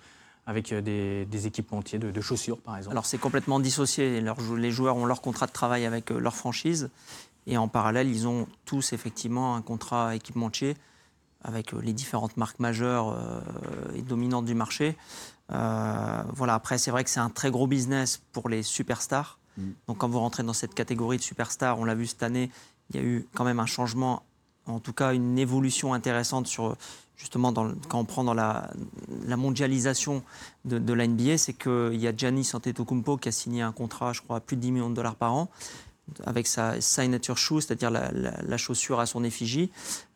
avec 0.46 0.72
des, 0.72 1.24
des, 1.24 1.46
équipementiers 1.48 1.98
de, 1.98 2.20
chaussures, 2.20 2.58
par 2.58 2.76
exemple? 2.76 2.92
Alors, 2.92 3.04
c'est 3.04 3.18
complètement 3.18 3.58
dissocié. 3.58 4.20
les 4.20 4.70
joueurs 4.70 4.96
ont 4.96 5.04
leur 5.04 5.20
contrat 5.20 5.46
de 5.46 5.52
travail 5.52 5.86
avec 5.86 6.10
leur 6.10 6.36
franchise. 6.36 6.88
Et 7.48 7.56
en 7.58 7.66
parallèle, 7.66 8.08
ils 8.08 8.28
ont 8.28 8.46
tous 8.64 8.92
effectivement 8.92 9.56
un 9.56 9.62
contrat 9.62 10.14
équipementier 10.14 10.76
avec 11.46 11.72
euh, 11.72 11.80
les 11.80 11.92
différentes 11.92 12.36
marques 12.36 12.58
majeures 12.58 13.10
euh, 13.10 13.40
et 13.94 14.02
dominantes 14.02 14.44
du 14.44 14.54
marché. 14.54 14.96
Euh, 15.52 16.22
voilà, 16.34 16.54
après, 16.54 16.76
c'est 16.76 16.90
vrai 16.90 17.04
que 17.04 17.10
c'est 17.10 17.20
un 17.20 17.30
très 17.30 17.50
gros 17.50 17.66
business 17.66 18.20
pour 18.32 18.48
les 18.48 18.62
superstars. 18.62 19.38
Mm. 19.56 19.62
Donc, 19.86 19.98
quand 19.98 20.08
vous 20.08 20.18
rentrez 20.18 20.42
dans 20.42 20.52
cette 20.52 20.74
catégorie 20.74 21.16
de 21.16 21.22
superstars, 21.22 21.78
on 21.78 21.84
l'a 21.84 21.94
vu 21.94 22.06
cette 22.06 22.24
année, 22.24 22.50
il 22.90 22.96
y 22.96 22.98
a 22.98 23.02
eu 23.02 23.26
quand 23.34 23.44
même 23.44 23.60
un 23.60 23.66
changement, 23.66 24.24
en 24.66 24.80
tout 24.80 24.92
cas 24.92 25.14
une 25.14 25.38
évolution 25.38 25.94
intéressante 25.94 26.48
sur 26.48 26.76
justement 27.16 27.50
dans, 27.50 27.72
quand 27.88 27.98
on 27.98 28.04
prend 28.04 28.24
dans 28.24 28.34
la, 28.34 28.70
la 29.26 29.38
mondialisation 29.38 30.22
de, 30.66 30.78
de 30.78 30.92
la 30.92 31.06
NBA, 31.06 31.38
c'est 31.38 31.54
qu'il 31.54 31.96
y 31.96 32.06
a 32.06 32.14
Giannis 32.14 32.50
Antetokounmpo 32.52 33.16
qui 33.16 33.30
a 33.30 33.32
signé 33.32 33.62
un 33.62 33.72
contrat, 33.72 34.12
je 34.12 34.20
crois, 34.20 34.36
à 34.36 34.40
plus 34.40 34.56
de 34.56 34.60
10 34.60 34.72
millions 34.72 34.90
de 34.90 34.94
dollars 34.94 35.14
par 35.14 35.32
an 35.32 35.48
avec 36.24 36.46
sa 36.46 36.80
signature 36.80 37.36
shoe, 37.36 37.60
c'est-à-dire 37.60 37.90
la, 37.90 38.56
chaussure 38.56 39.00
à 39.00 39.06
son 39.06 39.24
effigie, 39.24 39.70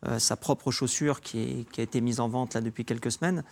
euh, 0.07 0.19
sa 0.19 0.35
propre 0.35 0.71
chaussure 0.71 1.21
qui, 1.21 1.67
a 1.77 1.81
été 1.81 2.01
mise 2.01 2.19
en 2.19 2.29
vente 2.29 2.53
là 2.53 2.61
depuis 2.61 2.85
quelques 2.85 3.11
semaines. 3.11 3.43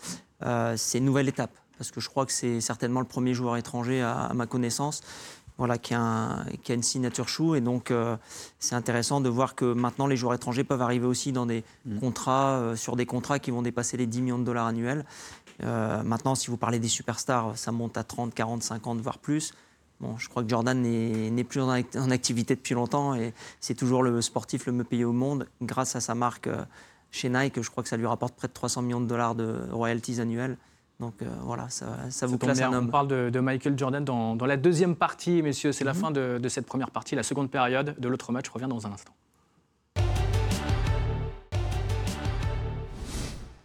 Euh, 0.44 0.76
c'est 0.78 1.00
une 1.00 1.06
nouvelle 1.06 1.28
étape, 1.28 1.56
parce 1.78 1.92
que 1.92 2.00
je 2.00 2.10
crois 2.10 2.26
que 2.26 2.32
c'est 2.32 2.62
certainement 2.62 3.02
le 3.02 3.06
premier 3.08 3.34
joueur 3.34 3.58
étranger 3.58 4.02
à, 4.02 4.32
ma 4.34 4.46
connaissance 4.46 5.02
voilà, 5.58 5.78
qui, 5.78 5.94
a 5.94 6.46
une 6.70 6.84
signature 6.84 7.28
shoe. 7.28 7.58
Et 7.58 7.62
donc, 7.62 7.92
euh, 7.92 8.16
c'est 8.60 8.76
intéressant 8.76 9.20
de 9.20 9.28
voir 9.28 9.56
que 9.56 9.74
maintenant, 9.74 10.08
les 10.08 10.16
joueurs 10.16 10.34
étrangers 10.34 10.64
peuvent 10.64 10.82
arriver 10.82 11.06
aussi 11.06 11.34
dans 11.34 11.46
des 11.46 11.66
mmh. 11.86 12.00
contrats, 12.00 12.74
sur 12.78 12.96
des 12.96 13.06
contrats 13.06 13.40
qui 13.40 13.52
vont 13.52 13.62
dépasser 13.62 13.98
les 13.98 14.08
10 14.08 14.22
millions 14.22 14.40
de 14.40 14.46
dollars 14.46 14.68
annuels. 14.68 15.04
maintenant, 15.62 16.36
si 16.36 16.48
vous 16.48 16.56
parlez 16.56 16.80
des 16.80 16.88
superstars, 16.88 17.58
ça 17.58 17.74
monte 17.74 17.98
à 17.98 18.06
30, 18.06 18.34
40, 18.34 18.64
50, 18.64 19.02
voire 19.02 19.18
plus. 19.18 19.52
Bon, 20.00 20.18
je 20.18 20.30
crois 20.30 20.44
que 20.44 20.50
Jordan 20.50 20.82
n'est 20.82 21.44
plus 21.44 21.62
en, 21.62 21.70
activité 21.70 22.56
depuis 22.56 22.74
longtemps 22.74 23.16
et 23.16 23.34
c'est 23.60 23.74
toujours 23.74 24.02
le 24.02 24.22
sportif 24.22 24.66
le 24.66 24.72
mieux 24.72 24.84
payé 24.86 25.04
au 25.04 25.12
monde 25.12 25.48
grâce 25.62 25.96
à 25.98 26.00
sa 26.00 26.16
marque 26.16 26.48
euh, 26.48 26.64
chez 27.12 27.30
Nike. 27.30 27.62
Je 27.62 27.70
crois 27.70 27.84
que 27.84 27.90
ça 27.90 27.98
lui 27.98 28.06
rapporte 28.06 28.34
près 28.36 28.48
de 28.48 28.54
300 28.54 28.84
millions 28.84 29.02
de 29.02 29.08
dollars 29.08 29.36
de 29.36 29.68
royalties 29.72 30.22
annuelles. 30.22 30.58
Donc 31.02 31.22
euh, 31.22 31.28
voilà, 31.42 31.68
ça, 31.70 31.88
vous 32.28 32.38
classe 32.38 32.62
un 32.62 32.72
homme. 32.74 32.86
On 32.88 32.92
parle 32.92 33.08
de, 33.08 33.40
Michael 33.40 33.78
Jordan 33.78 34.04
dans, 34.04 34.36
la 34.46 34.58
deuxième 34.58 34.96
partie, 34.96 35.42
messieurs. 35.42 35.74
C'est 35.74 35.86
la 35.86 35.94
mhm. 35.94 36.00
fin 36.00 36.12
de, 36.12 36.40
de 36.42 36.50
cette 36.50 36.66
première 36.66 36.92
partie. 36.92 37.16
La 37.16 37.24
seconde 37.24 37.52
période 37.52 37.96
de 38.00 38.08
l'autre 38.08 38.32
match 38.32 38.48
revient 38.50 38.68
dans 38.70 38.88
un 38.88 38.92
instant. 38.92 39.14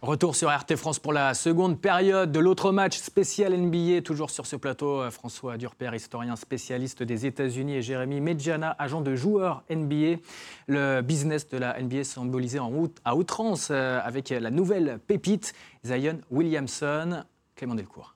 Retour 0.05 0.35
sur 0.35 0.55
RT 0.55 0.75
France 0.75 0.99
pour 0.99 1.13
la 1.13 1.33
seconde 1.33 1.81
période 1.81 2.31
de 2.31 2.39
l'autre 2.39 2.71
match 2.71 2.95
spécial 2.95 3.57
NBA. 3.57 4.03
Toujours 4.03 4.29
sur 4.29 4.45
ce 4.45 4.55
plateau, 4.55 5.01
euh, 5.01 5.09
François 5.09 5.57
Durper, 5.57 5.89
historien 5.95 6.35
spécialiste 6.35 7.01
des 7.01 7.25
États-Unis, 7.25 7.77
et 7.77 7.81
Jérémy 7.81 8.21
Medjana, 8.21 8.75
agent 8.77 9.01
de 9.01 9.15
joueur 9.15 9.63
NBA. 9.67 10.21
Le 10.67 11.01
business 11.01 11.49
de 11.49 11.57
la 11.57 11.81
NBA 11.81 12.03
symbolisé 12.03 12.59
en 12.59 12.71
à 13.03 13.15
outrance 13.15 13.69
euh, 13.71 13.99
avec 14.03 14.29
la 14.29 14.51
nouvelle 14.51 14.99
pépite, 15.07 15.55
Zion 15.83 16.19
Williamson. 16.29 17.23
Clément 17.55 17.73
Delcourt. 17.73 18.15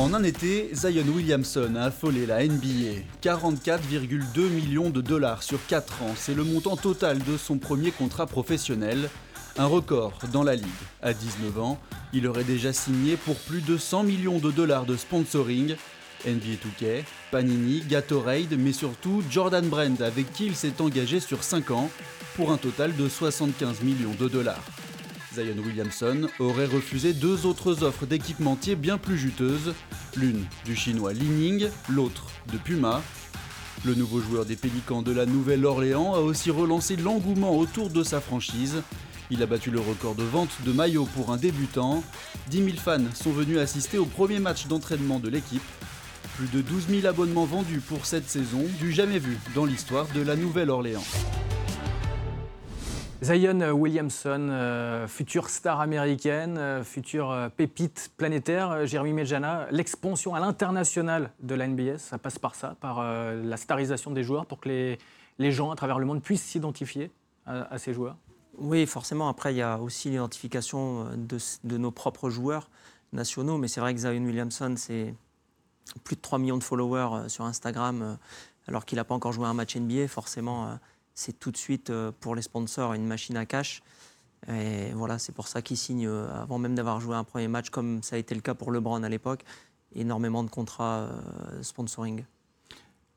En 0.00 0.14
un 0.14 0.22
été, 0.22 0.70
Zion 0.72 1.04
Williamson 1.14 1.74
a 1.76 1.82
affolé 1.82 2.24
la 2.24 2.42
NBA. 2.42 3.02
44,2 3.22 4.48
millions 4.48 4.88
de 4.88 5.02
dollars 5.02 5.42
sur 5.42 5.58
4 5.66 6.02
ans, 6.04 6.14
c'est 6.16 6.32
le 6.32 6.42
montant 6.42 6.74
total 6.74 7.18
de 7.18 7.36
son 7.36 7.58
premier 7.58 7.90
contrat 7.90 8.24
professionnel. 8.24 9.10
Un 9.58 9.66
record 9.66 10.14
dans 10.32 10.42
la 10.42 10.54
ligue. 10.54 10.64
À 11.02 11.12
19 11.12 11.58
ans, 11.60 11.78
il 12.14 12.26
aurait 12.26 12.44
déjà 12.44 12.72
signé 12.72 13.18
pour 13.18 13.36
plus 13.36 13.60
de 13.60 13.76
100 13.76 14.04
millions 14.04 14.38
de 14.38 14.50
dollars 14.50 14.86
de 14.86 14.96
sponsoring. 14.96 15.76
NBA 16.24 16.56
2K, 16.80 17.04
Panini, 17.30 17.82
Gatorade, 17.86 18.56
mais 18.58 18.72
surtout 18.72 19.22
Jordan 19.30 19.68
Brand 19.68 20.00
avec 20.00 20.32
qui 20.32 20.46
il 20.46 20.56
s'est 20.56 20.80
engagé 20.80 21.20
sur 21.20 21.44
5 21.44 21.72
ans 21.72 21.90
pour 22.36 22.52
un 22.52 22.56
total 22.56 22.96
de 22.96 23.06
75 23.06 23.82
millions 23.82 24.14
de 24.18 24.28
dollars. 24.28 24.64
Zion 25.34 25.62
Williamson 25.64 26.28
aurait 26.40 26.66
refusé 26.66 27.12
deux 27.12 27.46
autres 27.46 27.84
offres 27.84 28.06
d'équipementiers 28.06 28.74
bien 28.74 28.98
plus 28.98 29.16
juteuses, 29.16 29.74
l'une 30.16 30.44
du 30.64 30.74
chinois 30.74 31.12
Li 31.12 31.26
Ning, 31.26 31.68
l'autre 31.88 32.26
de 32.52 32.58
Puma. 32.58 33.02
Le 33.84 33.94
nouveau 33.94 34.20
joueur 34.20 34.44
des 34.44 34.56
Pélicans 34.56 35.02
de 35.02 35.12
la 35.12 35.26
Nouvelle-Orléans 35.26 36.14
a 36.14 36.18
aussi 36.18 36.50
relancé 36.50 36.96
l'engouement 36.96 37.56
autour 37.56 37.90
de 37.90 38.02
sa 38.02 38.20
franchise. 38.20 38.82
Il 39.30 39.42
a 39.42 39.46
battu 39.46 39.70
le 39.70 39.80
record 39.80 40.16
de 40.16 40.24
vente 40.24 40.50
de 40.66 40.72
maillots 40.72 41.08
pour 41.14 41.30
un 41.30 41.36
débutant. 41.36 42.02
10 42.50 42.64
000 42.64 42.76
fans 42.76 42.98
sont 43.14 43.30
venus 43.30 43.58
assister 43.58 43.98
au 43.98 44.06
premier 44.06 44.40
match 44.40 44.66
d'entraînement 44.66 45.20
de 45.20 45.28
l'équipe. 45.28 45.62
Plus 46.36 46.48
de 46.48 46.60
12 46.60 46.88
000 46.88 47.06
abonnements 47.06 47.44
vendus 47.44 47.80
pour 47.80 48.04
cette 48.04 48.28
saison, 48.28 48.64
du 48.80 48.92
jamais 48.92 49.18
vu 49.18 49.38
dans 49.54 49.64
l'histoire 49.64 50.06
de 50.14 50.22
la 50.22 50.34
Nouvelle-Orléans. 50.34 51.04
Zion 53.22 53.60
Williamson, 53.72 54.48
euh, 54.50 55.06
future 55.06 55.50
star 55.50 55.80
américaine, 55.80 56.56
euh, 56.56 56.82
future 56.82 57.30
euh, 57.30 57.50
pépite 57.50 58.10
planétaire, 58.16 58.86
Jérémy 58.86 59.12
Medjana, 59.12 59.66
l'expansion 59.70 60.34
à 60.34 60.40
l'international 60.40 61.30
de 61.42 61.54
la 61.54 61.68
NBA, 61.68 61.98
ça 61.98 62.16
passe 62.16 62.38
par 62.38 62.54
ça, 62.54 62.76
par 62.80 63.02
la 63.02 63.56
starisation 63.58 64.10
des 64.10 64.22
joueurs 64.22 64.46
pour 64.46 64.58
que 64.58 64.70
les, 64.70 64.98
les, 65.38 65.52
gens 65.52 65.70
à 65.70 65.76
travers 65.76 65.98
le 65.98 66.06
monde 66.06 66.22
puissent 66.22 66.44
s'identifier 66.44 67.10
à, 67.44 67.76
ces 67.78 67.92
joueurs 67.92 68.16
Oui, 68.56 68.86
forcément. 68.86 69.28
Après, 69.28 69.52
il 69.52 69.58
y 69.58 69.62
a 69.62 69.78
aussi 69.78 70.08
l'identification 70.08 71.10
de, 71.16 71.38
de, 71.64 71.76
nos 71.76 71.90
propres 71.90 72.30
joueurs 72.30 72.70
nationaux, 73.12 73.58
mais 73.58 73.68
c'est 73.68 73.80
vrai 73.80 73.92
que 73.92 74.00
Zion 74.00 74.24
Williamson, 74.24 74.74
c'est 74.76 75.14
plus 76.04 76.16
de 76.16 76.22
3 76.22 76.38
millions 76.38 76.58
de 76.58 76.64
followers 76.64 77.28
sur 77.28 77.44
Instagram 77.44 78.16
alors 78.66 78.86
qu'il 78.86 78.96
n'a 78.96 79.04
pas 79.04 79.14
encore 79.14 79.32
joué 79.32 79.46
un 79.46 79.54
match 79.54 79.76
NBA. 79.76 80.08
Forcément, 80.08 80.78
c'est 81.14 81.38
tout 81.38 81.50
de 81.50 81.56
suite 81.56 81.92
pour 82.20 82.34
les 82.34 82.42
sponsors 82.42 82.94
une 82.94 83.06
machine 83.06 83.36
à 83.36 83.46
cash. 83.46 83.82
Et 84.48 84.92
voilà, 84.94 85.18
c'est 85.18 85.32
pour 85.32 85.48
ça 85.48 85.62
qu'il 85.62 85.76
signe, 85.76 86.08
avant 86.08 86.58
même 86.58 86.74
d'avoir 86.74 87.00
joué 87.00 87.14
un 87.14 87.24
premier 87.24 87.48
match, 87.48 87.70
comme 87.70 88.02
ça 88.02 88.16
a 88.16 88.18
été 88.18 88.34
le 88.34 88.40
cas 88.40 88.54
pour 88.54 88.70
LeBron 88.70 89.02
à 89.02 89.08
l'époque, 89.08 89.44
énormément 89.94 90.42
de 90.42 90.50
contrats 90.50 91.08
sponsoring 91.62 92.24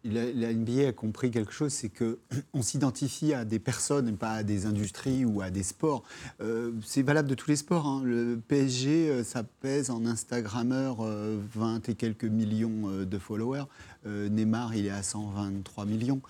la, 0.06 0.54
NBA 0.54 0.90
a 0.90 0.92
compris 0.92 1.32
quelque 1.32 1.54
chose, 1.54 1.72
c'est 1.72 1.90
qu'on 1.90 2.62
s'identifie 2.62 3.34
à 3.34 3.46
des 3.46 3.60
personnes 3.60 4.10
et 4.10 4.14
pas 4.14 4.32
à 4.32 4.44
des 4.44 4.66
industries 4.66 5.26
ou 5.26 5.42
à 5.42 5.50
des 5.50 5.64
sports. 5.64 6.04
Euh, 6.42 6.72
c'est 6.84 7.04
valable 7.04 7.30
de 7.30 7.36
tous 7.36 7.50
les 7.50 7.56
sports. 7.56 7.88
Hein. 7.88 8.02
Le 8.04 8.40
PSG, 8.48 9.10
euh, 9.10 9.24
ça 9.24 9.44
pèse 9.44 9.90
en 9.90 10.06
Instagrammeur 10.06 10.98
20 10.98 11.04
euh, 11.06 11.92
et 11.92 11.96
quelques 11.96 12.26
millions 12.26 13.06
de 13.06 13.18
followers. 13.18 13.66
Neymar, 14.06 14.76
il 14.76 14.88
est 14.88 14.90
à 14.90 15.02
123 15.02 15.86
millions. 15.86 16.22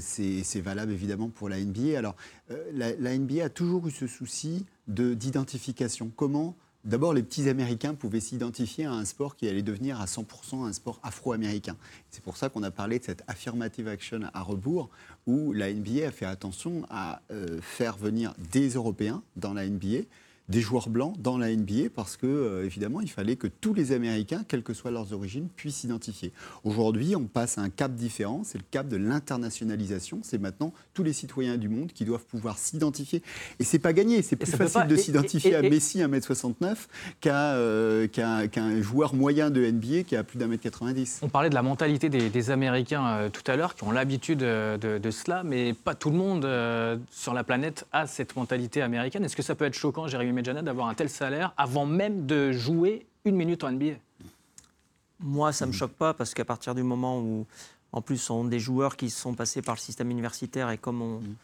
c'est 0.00 0.60
valable 0.60 0.92
évidemment 0.92 1.30
pour 1.30 1.48
la 1.48 1.58
NBA. 1.58 1.98
Alors, 1.98 2.14
la, 2.74 2.94
la, 2.96 3.16
NBA 3.16 3.44
a 3.44 3.48
toujours 3.48 3.86
eu 3.88 3.90
ce 3.90 4.06
souci 4.06 4.66
d'identification. 4.86 6.12
Comment 6.14 6.54
D'abord, 6.84 7.14
les 7.14 7.22
petits 7.22 7.48
Américains 7.48 7.94
pouvaient 7.94 8.20
s'identifier 8.20 8.84
à 8.84 8.92
un 8.92 9.06
sport 9.06 9.36
qui 9.36 9.48
allait 9.48 9.62
devenir 9.62 10.02
à 10.02 10.04
100% 10.04 10.66
un 10.66 10.72
sport 10.74 11.00
afro-américain. 11.02 11.76
C'est 12.10 12.22
pour 12.22 12.36
ça 12.36 12.50
qu'on 12.50 12.62
a 12.62 12.70
parlé 12.70 12.98
de 12.98 13.04
cette 13.04 13.24
affirmative 13.26 13.88
action 13.88 14.20
à 14.34 14.42
rebours, 14.42 14.90
où 15.26 15.54
la 15.54 15.72
NBA 15.72 16.06
a 16.06 16.10
fait 16.10 16.26
attention 16.26 16.84
à 16.90 17.22
euh, 17.30 17.58
faire 17.62 17.96
venir 17.96 18.34
des 18.52 18.70
Européens 18.74 19.22
dans 19.36 19.54
la 19.54 19.66
NBA, 19.66 20.02
des 20.48 20.60
joueurs 20.60 20.90
blancs 20.90 21.14
dans 21.18 21.38
la 21.38 21.54
NBA 21.54 21.90
parce 21.94 22.16
que, 22.16 22.26
euh, 22.26 22.64
évidemment, 22.64 23.00
il 23.00 23.10
fallait 23.10 23.36
que 23.36 23.46
tous 23.46 23.72
les 23.72 23.92
Américains, 23.92 24.44
quelles 24.46 24.62
que 24.62 24.74
soient 24.74 24.90
leurs 24.90 25.12
origines, 25.12 25.48
puissent 25.48 25.76
s'identifier. 25.76 26.32
Aujourd'hui, 26.64 27.16
on 27.16 27.24
passe 27.24 27.56
à 27.56 27.62
un 27.62 27.70
cap 27.70 27.94
différent, 27.94 28.42
c'est 28.44 28.58
le 28.58 28.64
cap 28.70 28.88
de 28.88 28.96
l'internationalisation. 28.96 30.20
C'est 30.22 30.38
maintenant 30.38 30.74
tous 30.92 31.02
les 31.02 31.14
citoyens 31.14 31.56
du 31.56 31.68
monde 31.68 31.92
qui 31.92 32.04
doivent 32.04 32.24
pouvoir 32.24 32.58
s'identifier. 32.58 33.22
Et 33.58 33.64
c'est 33.64 33.78
pas 33.78 33.92
gagné, 33.92 34.20
c'est 34.20 34.36
plus 34.36 34.50
facile 34.50 34.86
de 34.86 34.96
s'identifier 34.96 35.54
à 35.54 35.62
Messi 35.62 36.00
1m69 36.00 36.76
euh, 37.26 38.06
qu'à 38.08 38.48
qu'un 38.48 38.82
joueur 38.82 39.14
moyen 39.14 39.50
de 39.50 39.64
NBA 39.64 40.02
qui 40.02 40.16
a 40.16 40.24
plus 40.24 40.38
d'un 40.38 40.46
mètre 40.46 40.62
90. 40.62 41.20
On 41.22 41.28
parlait 41.28 41.48
de 41.48 41.54
la 41.54 41.62
mentalité 41.62 42.08
des, 42.08 42.50
Américains 42.50 43.06
euh, 43.06 43.28
tout 43.30 43.42
à 43.50 43.56
l'heure, 43.56 43.74
qui 43.74 43.84
ont 43.84 43.90
l'habitude 43.90 44.40
de, 44.40 44.98
de, 44.98 45.10
cela, 45.10 45.42
mais 45.42 45.72
pas 45.72 45.94
tout 45.94 46.10
le 46.10 46.16
monde 46.16 46.46
sur 47.10 47.32
la 47.32 47.44
planète 47.44 47.86
a 47.92 48.06
cette 48.06 48.36
mentalité 48.36 48.82
américaine. 48.82 49.24
Est-ce 49.24 49.36
que 49.36 49.42
ça 49.42 49.54
peut 49.54 49.64
être 49.64 49.74
choquant, 49.74 50.06
Jérémy 50.06 50.33
Medjana 50.34 50.62
d'avoir 50.62 50.88
un 50.88 50.94
tel 50.94 51.08
salaire 51.08 51.52
avant 51.56 51.86
même 51.86 52.26
de 52.26 52.52
jouer 52.52 53.06
une 53.24 53.36
minute 53.36 53.64
en 53.64 53.72
NBA 53.72 53.94
Moi, 55.20 55.52
ça 55.52 55.66
ne 55.66 55.70
me 55.70 55.76
choque 55.76 55.92
pas 55.92 56.14
parce 56.14 56.34
qu'à 56.34 56.44
partir 56.44 56.74
du 56.74 56.82
moment 56.82 57.20
où, 57.20 57.46
en 57.92 58.02
plus, 58.02 58.16
on 58.30 58.42
sont 58.42 58.44
des 58.44 58.58
joueurs 58.58 58.96
qui 58.96 59.10
sont 59.10 59.34
passés 59.34 59.62
par 59.62 59.76
le 59.76 59.80
système 59.80 60.10
universitaire 60.10 60.70
et 60.70 60.78
comme 60.78 61.00
on, 61.00 61.20
mm. 61.20 61.34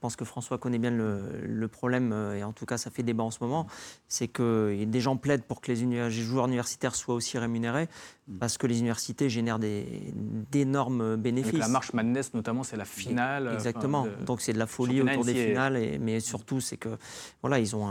Je 0.00 0.02
pense 0.02 0.16
que 0.16 0.24
François 0.24 0.56
connaît 0.56 0.78
bien 0.78 0.90
le, 0.90 1.68
problème, 1.68 2.12
euh, 2.14 2.34
et 2.34 2.42
en 2.42 2.52
tout 2.52 2.64
cas 2.64 2.78
ça 2.78 2.90
fait 2.90 3.02
débat 3.02 3.22
en 3.22 3.30
ce 3.30 3.36
moment, 3.42 3.66
c'est 4.08 4.28
que 4.28 4.82
des 4.86 5.00
gens 5.02 5.18
plaident 5.18 5.42
pour 5.42 5.60
que 5.60 5.70
les, 5.70 6.10
joueurs 6.10 6.46
universitaires 6.46 6.94
soient 6.94 7.14
aussi 7.14 7.36
rémunérés, 7.36 7.86
mm. 8.26 8.38
parce 8.38 8.56
que 8.56 8.66
les 8.66 8.78
universités 8.78 9.28
génèrent 9.28 9.58
d'énormes 9.58 11.16
bénéfices. 11.16 11.58
la 11.58 11.68
marche 11.68 11.92
Madness 11.92 12.32
notamment, 12.32 12.62
c'est 12.62 12.78
la 12.78 12.86
finale. 12.86 13.50
Exactement, 13.52 14.06
donc 14.24 14.40
c'est 14.40 14.54
de 14.54 14.58
la 14.58 14.66
folie 14.66 15.02
autour 15.02 15.26
des 15.26 15.34
finales, 15.34 15.98
mais 16.00 16.20
surtout 16.20 16.60
c'est 16.60 16.78
que 16.78 16.96
voilà, 17.42 17.58
ils 17.58 17.76
ont 17.76 17.86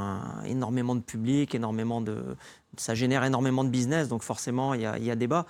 énormément 0.45 0.95
de 0.95 1.01
public, 1.01 1.53
énormément 1.53 2.01
de, 2.01 2.35
ça 2.75 2.95
génère 2.95 3.23
énormément 3.23 3.63
de 3.63 3.69
business, 3.69 4.07
donc 4.07 4.23
forcément 4.23 4.73
il 4.73 4.81
y 4.81 4.87
a, 4.87 4.97
y 4.97 5.11
a 5.11 5.15
débat. 5.15 5.45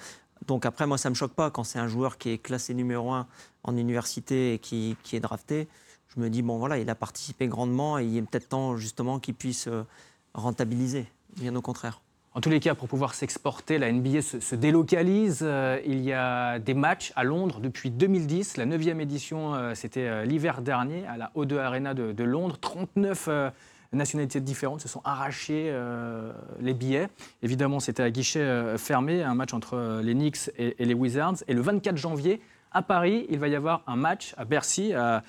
Donc 0.45 0.65
après, 0.65 0.87
moi, 0.87 0.97
ça 0.97 1.07
ne 1.07 1.11
me 1.11 1.15
choque 1.15 1.33
pas 1.33 1.51
quand 1.51 1.63
c'est 1.63 1.79
un 1.79 1.87
joueur 1.87 2.17
qui 2.17 2.31
est 2.31 2.37
classé 2.37 2.73
numéro 2.73 3.11
un 3.11 3.27
en 3.63 3.77
université 3.77 4.53
et 4.55 4.59
qui, 4.59 4.97
qui 5.03 5.15
est 5.15 5.19
drafté 5.21 5.69
je 6.15 6.19
me 6.19 6.29
dis, 6.29 6.41
bon 6.41 6.57
voilà, 6.57 6.77
il 6.77 6.89
a 6.89 6.95
participé 6.95 7.47
grandement 7.47 7.99
et 7.99 8.05
il 8.05 8.17
est 8.17 8.21
peut-être 8.21 8.49
temps 8.49 8.77
justement 8.77 9.19
qu'il 9.19 9.35
puisse 9.35 9.67
euh, 9.67 9.83
rentabiliser, 10.33 11.05
bien 11.37 11.55
au 11.55 11.61
contraire. 11.61 12.01
En 12.35 12.41
tous 12.41 12.49
les 12.49 12.59
cas, 12.59 12.75
pour 12.75 12.87
pouvoir 12.87 13.15
s'exporter, 13.15 13.79
la 13.79 13.91
NBA 13.91 14.21
se, 14.21 14.55
délocalise. 14.55 15.39
Euh, 15.41 15.79
il 15.85 16.01
y 16.01 16.13
a 16.13 16.59
des 16.59 16.73
matchs 16.73 17.11
à 17.15 17.23
Londres 17.23 17.59
depuis 17.59 17.89
2010. 17.89 18.57
La 18.57 18.65
9e 18.65 18.99
édition, 18.99 19.55
euh, 19.55 19.73
c'était 19.75 20.25
l'hiver 20.25 20.61
dernier 20.61 21.05
à 21.07 21.17
la 21.17 21.31
O2 21.35 21.57
Arena 21.57 21.93
de, 21.93 22.23
Londres. 22.23 22.57
39 22.59 23.29
nationalités 23.91 24.39
différentes 24.39 24.81
se 24.81 24.87
sont 24.87 25.01
arrachées 25.03 25.75
les 26.59 26.73
billets. 26.75 27.09
Évidemment, 27.41 27.79
c'était 27.79 28.03
à 28.03 28.11
guichet 28.11 28.77
fermé, 28.77 29.23
un 29.23 29.33
match 29.33 29.53
entre 29.53 30.01
les 30.03 30.13
Knicks 30.13 30.51
et 30.57 30.85
les 30.85 30.93
Wizards. 30.93 31.37
Et 31.47 31.55
le 31.55 31.61
24 31.61 31.97
janvier, 31.97 32.39
à 32.71 32.81
Paris, 32.81 33.25
il 33.29 33.39
va 33.39 33.47
y 33.47 33.55
avoir 33.55 33.83
un 33.87 33.95
match 33.95 34.33
à 34.37 34.45
Bercy, 34.45 34.93
à, 34.93 35.23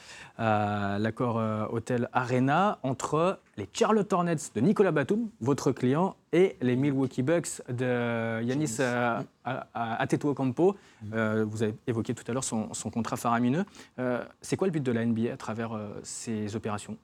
l'accord 0.98 1.38
euh, 1.38 1.66
Hotel 1.70 2.08
Arena, 2.12 2.78
entre 2.82 3.40
les 3.56 3.68
Charlotte 3.72 4.10
Hornets 4.12 4.36
de 4.54 4.60
Nicolas 4.60 4.92
Batum, 4.92 5.28
votre 5.40 5.72
client, 5.72 6.16
et 6.32 6.56
les 6.60 6.76
Milwaukee 6.76 7.22
Bucks 7.22 7.62
de 7.68 8.42
Yanis 8.42 8.76
euh, 8.80 9.20
Antetokounmpo. 9.74 10.76
Euh, 11.12 11.44
vous 11.48 11.62
avez 11.62 11.74
évoqué 11.86 12.14
tout 12.14 12.24
à 12.28 12.32
l'heure 12.32 12.44
son, 12.44 12.68
contrat 12.92 13.16
faramineux. 13.16 13.64
C'est 14.40 14.56
quoi 14.56 14.66
le 14.66 14.72
but 14.72 14.82
de 14.82 14.92
la 14.92 15.04
NBA 15.04 15.32
à 15.32 15.36
travers 15.36 15.78
ces 16.02 16.56
opérations? 16.56 16.96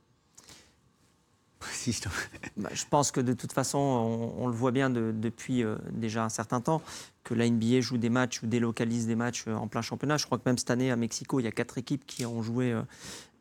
bah, 2.56 2.70
je 2.72 2.84
pense 2.88 3.10
que 3.10 3.20
de 3.20 3.32
toute 3.32 3.52
façon, 3.52 3.78
on, 3.78 4.46
le 4.46 4.52
voit 4.52 4.72
bien 4.72 4.90
depuis 4.90 5.64
déjà 5.92 6.24
un 6.24 6.28
certain 6.28 6.60
temps, 6.60 6.82
que 7.26 7.34
la 7.34 7.50
NBA 7.50 7.80
joue 7.80 7.98
des 7.98 8.08
matchs 8.08 8.42
ou 8.42 8.46
délocalise 8.46 9.08
des 9.08 9.16
matchs 9.16 9.44
euh, 9.48 9.54
en 9.54 9.66
plein 9.66 9.82
championnat. 9.82 10.16
Je 10.16 10.26
crois 10.26 10.38
que 10.38 10.44
même 10.46 10.56
cette 10.56 10.70
année 10.70 10.92
à 10.92 10.96
Mexico, 10.96 11.40
il 11.40 11.42
y 11.42 11.48
a 11.48 11.50
quatre 11.50 11.76
équipes 11.76 12.06
qui 12.06 12.24
ont 12.24 12.40
joué 12.40 12.72
euh, 12.72 12.82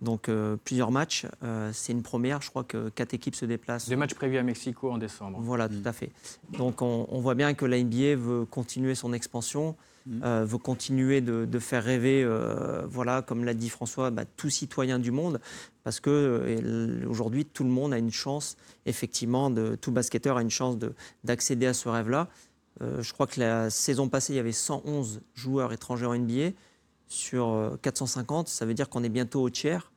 donc 0.01 0.27
euh, 0.27 0.57
plusieurs 0.63 0.89
matchs. 0.89 1.27
c'est 1.71 1.93
une 1.93 2.01
première. 2.01 2.41
Je 2.41 2.49
crois 2.49 2.63
que 2.63 2.89
quatre 2.89 3.13
équipes 3.13 3.35
se 3.35 3.45
déplacent. 3.45 3.87
Des 3.87 3.95
matchs 3.95 4.15
prévus 4.15 4.37
à 4.37 4.43
Mexico 4.43 4.91
en 4.91 4.97
décembre. 4.97 5.37
Voilà, 5.39 5.69
tout 5.69 5.83
à 5.85 5.93
fait. 5.93 6.09
Donc 6.57 6.81
on, 6.81 7.19
voit 7.21 7.35
bien 7.35 7.53
que 7.53 7.65
la 7.65 7.81
NBA 7.81 8.15
veut 8.15 8.45
continuer 8.45 8.95
son 8.95 9.13
expansion, 9.13 9.75
mm. 10.05 10.43
veut 10.43 10.57
continuer 10.57 11.21
de, 11.21 11.59
faire 11.59 11.83
rêver, 11.83 12.27
voilà, 12.87 13.21
comme 13.21 13.43
l'a 13.43 13.53
dit 13.53 13.69
François, 13.69 14.11
bah, 14.11 14.25
tout 14.25 14.49
citoyen 14.49 14.99
du 14.99 15.11
monde, 15.11 15.39
parce 15.83 15.99
que 15.99 17.05
aujourd'hui 17.07 17.45
tout 17.45 17.63
le 17.63 17.69
monde 17.69 17.93
a 17.93 17.97
une 17.97 18.11
chance, 18.11 18.57
effectivement, 18.85 19.49
de, 19.49 19.75
tout 19.75 19.91
basketteur 19.91 20.37
a 20.37 20.41
une 20.41 20.49
chance 20.49 20.77
d'accéder 21.23 21.67
à 21.67 21.73
ce 21.73 21.89
rêve-là. 21.89 22.29
Euh, 22.81 23.01
je 23.01 23.13
crois 23.13 23.27
que 23.27 23.39
la 23.39 23.69
saison 23.69 24.09
passée, 24.09 24.33
il 24.33 24.35
y 24.37 24.39
avait 24.39 24.51
111 24.51 25.21
joueurs 25.33 25.73
étrangers 25.73 26.05
en 26.05 26.17
NBA 26.17 26.51
sur 27.07 27.77
450. 27.81 28.47
Euh, 28.47 28.49
Ça 28.49 28.65
veut 28.65 28.73
dire 28.73 28.89
qu'on 28.89 29.03
est 29.03 29.09
bientôt 29.09 29.41
au 29.41 29.49
tiers. 29.49 29.91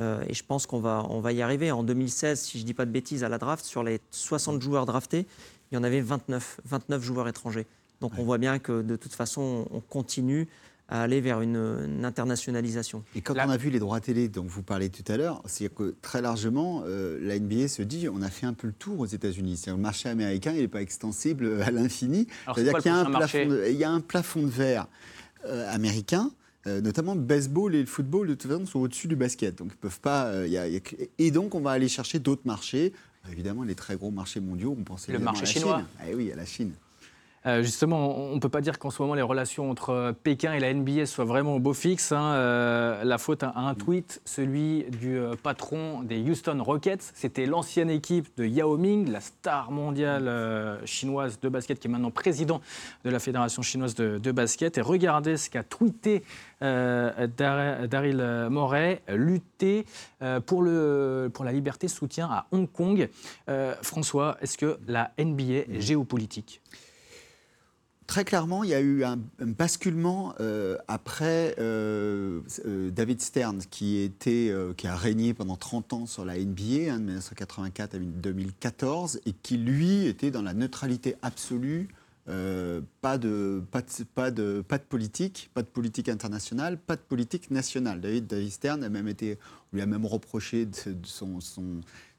Euh, 0.00 0.22
et 0.28 0.34
je 0.34 0.44
pense 0.44 0.66
qu'on 0.66 0.80
va, 0.80 1.06
on 1.08 1.20
va 1.20 1.32
y 1.32 1.42
arriver. 1.42 1.70
En 1.70 1.82
2016, 1.82 2.40
si 2.40 2.58
je 2.58 2.62
ne 2.62 2.66
dis 2.66 2.74
pas 2.74 2.86
de 2.86 2.90
bêtises, 2.90 3.24
à 3.24 3.28
la 3.28 3.38
draft, 3.38 3.64
sur 3.64 3.82
les 3.82 4.00
60 4.10 4.60
joueurs 4.60 4.86
draftés, 4.86 5.26
il 5.70 5.76
y 5.76 5.78
en 5.78 5.84
avait 5.84 6.00
29, 6.00 6.60
29 6.64 7.02
joueurs 7.02 7.28
étrangers. 7.28 7.66
Donc 8.00 8.12
on 8.18 8.24
voit 8.24 8.38
bien 8.38 8.58
que 8.58 8.82
de 8.82 8.96
toute 8.96 9.12
façon, 9.12 9.66
on 9.70 9.80
continue 9.80 10.48
à 10.90 11.02
aller 11.02 11.20
vers 11.20 11.40
une, 11.40 12.04
internationalisation. 12.04 13.04
Et 13.14 13.20
quand 13.20 13.34
on 13.34 13.48
a 13.48 13.56
vu 13.56 13.70
les 13.70 13.78
droits 13.78 14.00
télé 14.00 14.28
dont 14.28 14.42
vous 14.42 14.62
parlez 14.62 14.90
tout 14.90 15.04
à 15.10 15.16
l'heure, 15.16 15.40
c'est 15.46 15.72
que 15.72 15.94
très 16.02 16.20
largement, 16.20 16.82
euh, 16.84 17.18
la 17.22 17.38
NBA 17.38 17.68
se 17.68 17.82
dit 17.82 18.08
on 18.08 18.22
a 18.22 18.28
fait 18.28 18.46
un 18.46 18.54
peu 18.54 18.66
le 18.66 18.72
tour 18.72 18.98
aux 18.98 19.06
États-Unis. 19.06 19.62
Le 19.68 19.76
marché 19.76 20.08
américain, 20.08 20.52
il 20.52 20.62
n'est 20.62 20.68
pas 20.68 20.82
extensible 20.82 21.62
à 21.64 21.70
l'infini. 21.70 22.26
C'est-à-dire 22.54 22.78
qu'il 22.78 23.72
y, 23.72 23.76
y, 23.76 23.84
a 23.84 23.90
un 23.90 24.00
plafond 24.00 24.42
de 24.42 24.48
verre 24.48 24.88
euh, 25.46 25.72
américain. 25.72 26.30
Euh, 26.66 26.82
notamment 26.82 27.14
le 27.14 27.22
baseball 27.22 27.74
et 27.74 27.80
le 27.80 27.86
football 27.86 28.28
de 28.28 28.34
toute 28.34 28.50
façon 28.50 28.66
sont 28.66 28.80
au-dessus 28.80 29.08
du 29.08 29.16
basket, 29.16 29.56
donc 29.56 29.70
ils 29.72 29.78
peuvent 29.78 30.00
pas. 30.00 30.30
et 31.18 31.30
donc 31.30 31.54
on 31.54 31.60
va 31.60 31.70
aller 31.70 31.88
chercher 31.88 32.18
d'autres 32.18 32.42
marchés, 32.44 32.92
évidemment 33.32 33.62
les 33.62 33.74
très 33.74 33.96
gros 33.96 34.10
marchés 34.10 34.40
mondiaux. 34.40 34.76
On 34.78 34.84
pensait 34.84 35.10
le 35.10 35.20
marché 35.20 35.46
chinois. 35.46 35.80
Eh 36.06 36.14
oui, 36.14 36.30
à 36.30 36.36
la 36.36 36.44
Chine. 36.44 36.72
Euh, 37.46 37.62
justement, 37.62 38.18
on 38.18 38.34
ne 38.34 38.40
peut 38.40 38.50
pas 38.50 38.60
dire 38.60 38.78
qu'en 38.78 38.90
ce 38.90 39.00
moment 39.00 39.14
les 39.14 39.22
relations 39.22 39.70
entre 39.70 39.90
euh, 39.90 40.12
Pékin 40.12 40.52
et 40.52 40.60
la 40.60 40.74
NBA 40.74 41.06
soient 41.06 41.24
vraiment 41.24 41.56
au 41.56 41.58
beau 41.58 41.72
fixe. 41.72 42.12
Hein. 42.12 42.34
Euh, 42.34 43.02
la 43.02 43.16
faute 43.16 43.42
à 43.42 43.54
un 43.56 43.74
tweet, 43.74 44.20
celui 44.26 44.84
du 45.00 45.18
patron 45.42 46.02
des 46.02 46.20
Houston 46.20 46.62
Rockets. 46.62 47.12
C'était 47.14 47.46
l'ancienne 47.46 47.88
équipe 47.88 48.28
de 48.36 48.44
Yao 48.44 48.76
Ming, 48.76 49.10
la 49.10 49.20
star 49.20 49.70
mondiale 49.70 50.80
chinoise 50.84 51.40
de 51.40 51.48
basket, 51.48 51.78
qui 51.78 51.88
est 51.88 51.90
maintenant 51.90 52.10
président 52.10 52.60
de 53.04 53.10
la 53.10 53.18
Fédération 53.18 53.62
chinoise 53.62 53.94
de, 53.94 54.32
basket. 54.32 54.78
Et 54.78 54.80
regardez 54.80 55.36
ce 55.36 55.50
qu'a 55.50 55.62
tweeté 55.62 56.22
Daryl 56.60 58.48
Morey, 58.50 59.02
lutter 59.08 59.86
pour, 60.46 60.62
le, 60.62 61.30
pour 61.32 61.44
la 61.44 61.52
liberté, 61.52 61.88
soutien 61.88 62.28
à 62.30 62.46
Hong 62.52 62.70
Kong. 62.70 63.08
François, 63.82 64.36
est-ce 64.40 64.58
que 64.58 64.78
la 64.86 65.12
NBA 65.18 65.74
est 65.74 65.80
géopolitique? 65.80 66.60
Très 68.10 68.24
clairement, 68.24 68.64
il 68.64 68.70
y 68.70 68.74
a 68.74 68.80
eu 68.80 69.04
un, 69.04 69.20
basculement 69.38 70.34
euh, 70.40 70.76
après 70.88 71.54
euh, 71.60 72.40
euh, 72.66 72.90
David 72.90 73.22
Stern, 73.22 73.60
qui, 73.70 73.98
était, 73.98 74.52
qui 74.76 74.88
a 74.88 74.96
régné 74.96 75.32
pendant 75.32 75.54
30 75.54 75.92
ans 75.92 76.06
sur 76.06 76.24
la 76.24 76.36
NBA, 76.36 76.92
hein, 76.92 76.98
de 76.98 77.04
1984 77.04 77.94
à 77.94 77.98
2014, 77.98 79.20
et 79.26 79.32
qui, 79.32 79.58
lui, 79.58 80.06
était 80.06 80.32
dans 80.32 80.42
la 80.42 80.54
neutralité 80.54 81.14
absolue 81.22 81.86
pas, 82.26 83.16
de, 83.16 83.62
pas, 83.70 84.30
de, 84.32 84.64
politique, 84.88 85.50
pas 85.54 85.62
de 85.62 85.68
politique 85.68 86.08
internationale, 86.08 86.78
pas 86.78 86.96
de 86.96 87.02
politique 87.02 87.52
nationale. 87.52 88.00
David, 88.00 88.26
David 88.26 88.50
Stern 88.50 88.82
a 88.82 88.88
même 88.88 89.06
été, 89.06 89.38
lui 89.72 89.82
a 89.82 89.86
même 89.86 90.04
reproché 90.04 90.66
de, 90.66 90.74
son, 91.04 91.38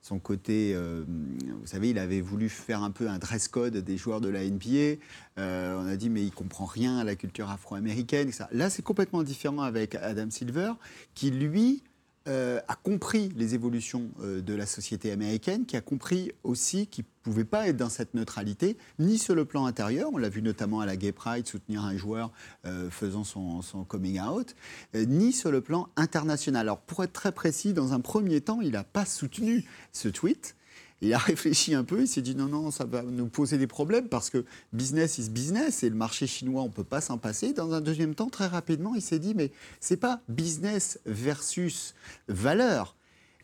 son, 0.01 0.19
côté, 0.19 0.73
euh, 0.73 1.03
vous 1.07 1.67
savez, 1.67 1.91
il 1.91 1.99
avait 1.99 2.21
voulu 2.21 2.49
faire 2.49 2.81
un 2.81 2.91
peu 2.91 3.07
un 3.07 3.19
dress 3.19 3.47
code 3.47 3.77
des 3.77 3.97
joueurs 3.97 4.21
de 4.21 4.29
la 4.29 4.43
NBA. 4.43 4.99
Euh, 5.37 5.79
on 5.79 5.87
a 5.87 5.95
dit 5.95 6.09
mais 6.09 6.23
il 6.23 6.31
comprend 6.31 6.65
rien 6.65 6.97
à 6.97 7.03
la 7.03 7.15
culture 7.15 7.49
afro-américaine. 7.49 8.31
Là, 8.51 8.69
c'est 8.69 8.81
complètement 8.81 9.23
différent 9.23 9.61
avec 9.61 9.95
Adam 9.95 10.29
Silver, 10.29 10.73
qui 11.13 11.29
lui 11.29 11.83
euh, 12.27 12.59
a 12.67 12.75
compris 12.75 13.29
les 13.35 13.55
évolutions 13.55 14.11
euh, 14.21 14.41
de 14.41 14.53
la 14.53 14.67
société 14.67 15.11
américaine, 15.11 15.65
qui 15.65 15.75
a 15.75 15.81
compris 15.81 16.31
aussi 16.43 16.85
qu'il 16.85 17.03
ne 17.03 17.23
pouvait 17.23 17.45
pas 17.45 17.67
être 17.67 17.77
dans 17.77 17.89
cette 17.89 18.13
neutralité, 18.13 18.77
ni 18.99 19.17
sur 19.17 19.33
le 19.33 19.43
plan 19.43 19.65
intérieur, 19.65 20.09
on 20.13 20.17
l'a 20.17 20.29
vu 20.29 20.43
notamment 20.43 20.81
à 20.81 20.85
la 20.85 20.95
Gay 20.95 21.11
Pride 21.11 21.47
soutenir 21.47 21.83
un 21.83 21.97
joueur 21.97 22.31
euh, 22.65 22.91
faisant 22.91 23.23
son, 23.23 23.63
son, 23.63 23.83
coming 23.83 24.19
out, 24.21 24.55
ni 24.93 25.33
sur 25.33 25.51
le 25.51 25.61
plan 25.61 25.89
international. 25.95 26.61
Alors 26.61 26.79
pour 26.79 27.03
être 27.03 27.13
très 27.13 27.31
précis, 27.31 27.73
dans 27.73 27.93
un 27.93 27.99
premier 27.99 28.39
temps, 28.41 28.61
il 28.61 28.73
n'a 28.73 28.83
pas 28.83 29.05
soutenu 29.05 29.65
ce 29.91 30.07
tweet, 30.07 30.55
il 31.01 31.13
a 31.13 31.17
réfléchi 31.17 31.73
un 31.73 31.83
peu, 31.83 32.01
il 32.01 32.07
s'est 32.07 32.21
dit 32.21 32.35
non, 32.35 32.47
non, 32.47 32.71
ça 32.71 32.85
va 32.85 33.03
nous 33.03 33.27
poser 33.27 33.57
des 33.57 33.67
problèmes 33.67 34.07
parce 34.07 34.29
que 34.29 34.45
business 34.73 35.17
is 35.17 35.29
business 35.29 35.83
et 35.83 35.89
le 35.89 35.95
marché 35.95 36.27
chinois, 36.27 36.61
on 36.61 36.67
ne 36.67 36.71
peut 36.71 36.83
pas 36.83 37.01
s'en 37.01 37.17
passer. 37.17 37.53
Dans 37.53 37.73
un 37.73 37.81
deuxième 37.81 38.15
temps, 38.15 38.29
très 38.29 38.47
rapidement, 38.47 38.95
il 38.95 39.01
s'est 39.01 39.19
dit 39.19 39.33
mais 39.35 39.51
c'est 39.79 39.97
pas 39.97 40.21
business 40.29 40.99
versus 41.05 41.95
valeur. 42.27 42.95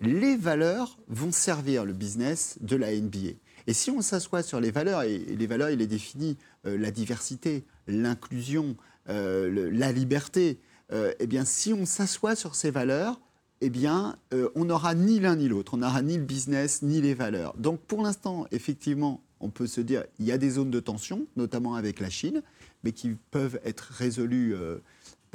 Les 0.01 0.37
valeurs 0.37 0.99
vont 1.07 1.31
servir 1.31 1.83
le 1.83 1.93
business 1.93 2.57
de 2.61 2.75
la 2.75 2.95
NBA. 2.95 3.31
Et 3.65 3.73
si 3.73 3.91
on 3.91 4.01
s'assoit 4.01 4.43
sur 4.43 4.59
les 4.59 4.71
valeurs, 4.71 5.03
et 5.03 5.17
les 5.17 5.47
valeurs, 5.47 5.69
il 5.69 5.81
est 5.81 5.87
défini 5.87 6.37
euh, 6.65 6.77
la 6.77 6.91
diversité, 6.91 7.65
l'inclusion, 7.87 8.77
euh, 9.09 9.69
la 9.73 9.91
liberté, 9.91 10.59
euh, 10.93 11.13
eh 11.19 11.27
bien, 11.27 11.43
si 11.43 11.73
on 11.73 11.85
s'assoit 11.85 12.35
sur 12.35 12.55
ces 12.55 12.71
valeurs, 12.71 13.19
eh 13.61 13.69
bien, 13.69 14.17
euh, 14.33 14.49
on 14.55 14.65
n'aura 14.65 14.93
ni 14.93 15.19
l'un 15.19 15.35
ni 15.35 15.47
l'autre. 15.47 15.73
On 15.73 15.77
n'aura 15.77 16.01
ni 16.01 16.17
le 16.17 16.23
business, 16.23 16.81
ni 16.81 17.01
les 17.01 17.13
valeurs. 17.13 17.55
Donc, 17.57 17.79
pour 17.81 18.03
l'instant, 18.03 18.45
effectivement, 18.51 19.21
on 19.39 19.49
peut 19.49 19.67
se 19.67 19.81
dire 19.81 20.03
il 20.19 20.25
y 20.25 20.31
a 20.31 20.37
des 20.37 20.51
zones 20.51 20.71
de 20.71 20.79
tension, 20.79 21.25
notamment 21.35 21.75
avec 21.75 21.99
la 21.99 22.09
Chine, 22.09 22.43
mais 22.83 22.91
qui 22.91 23.15
peuvent 23.31 23.59
être 23.65 23.91
résolues 23.91 24.53
euh, 24.53 24.77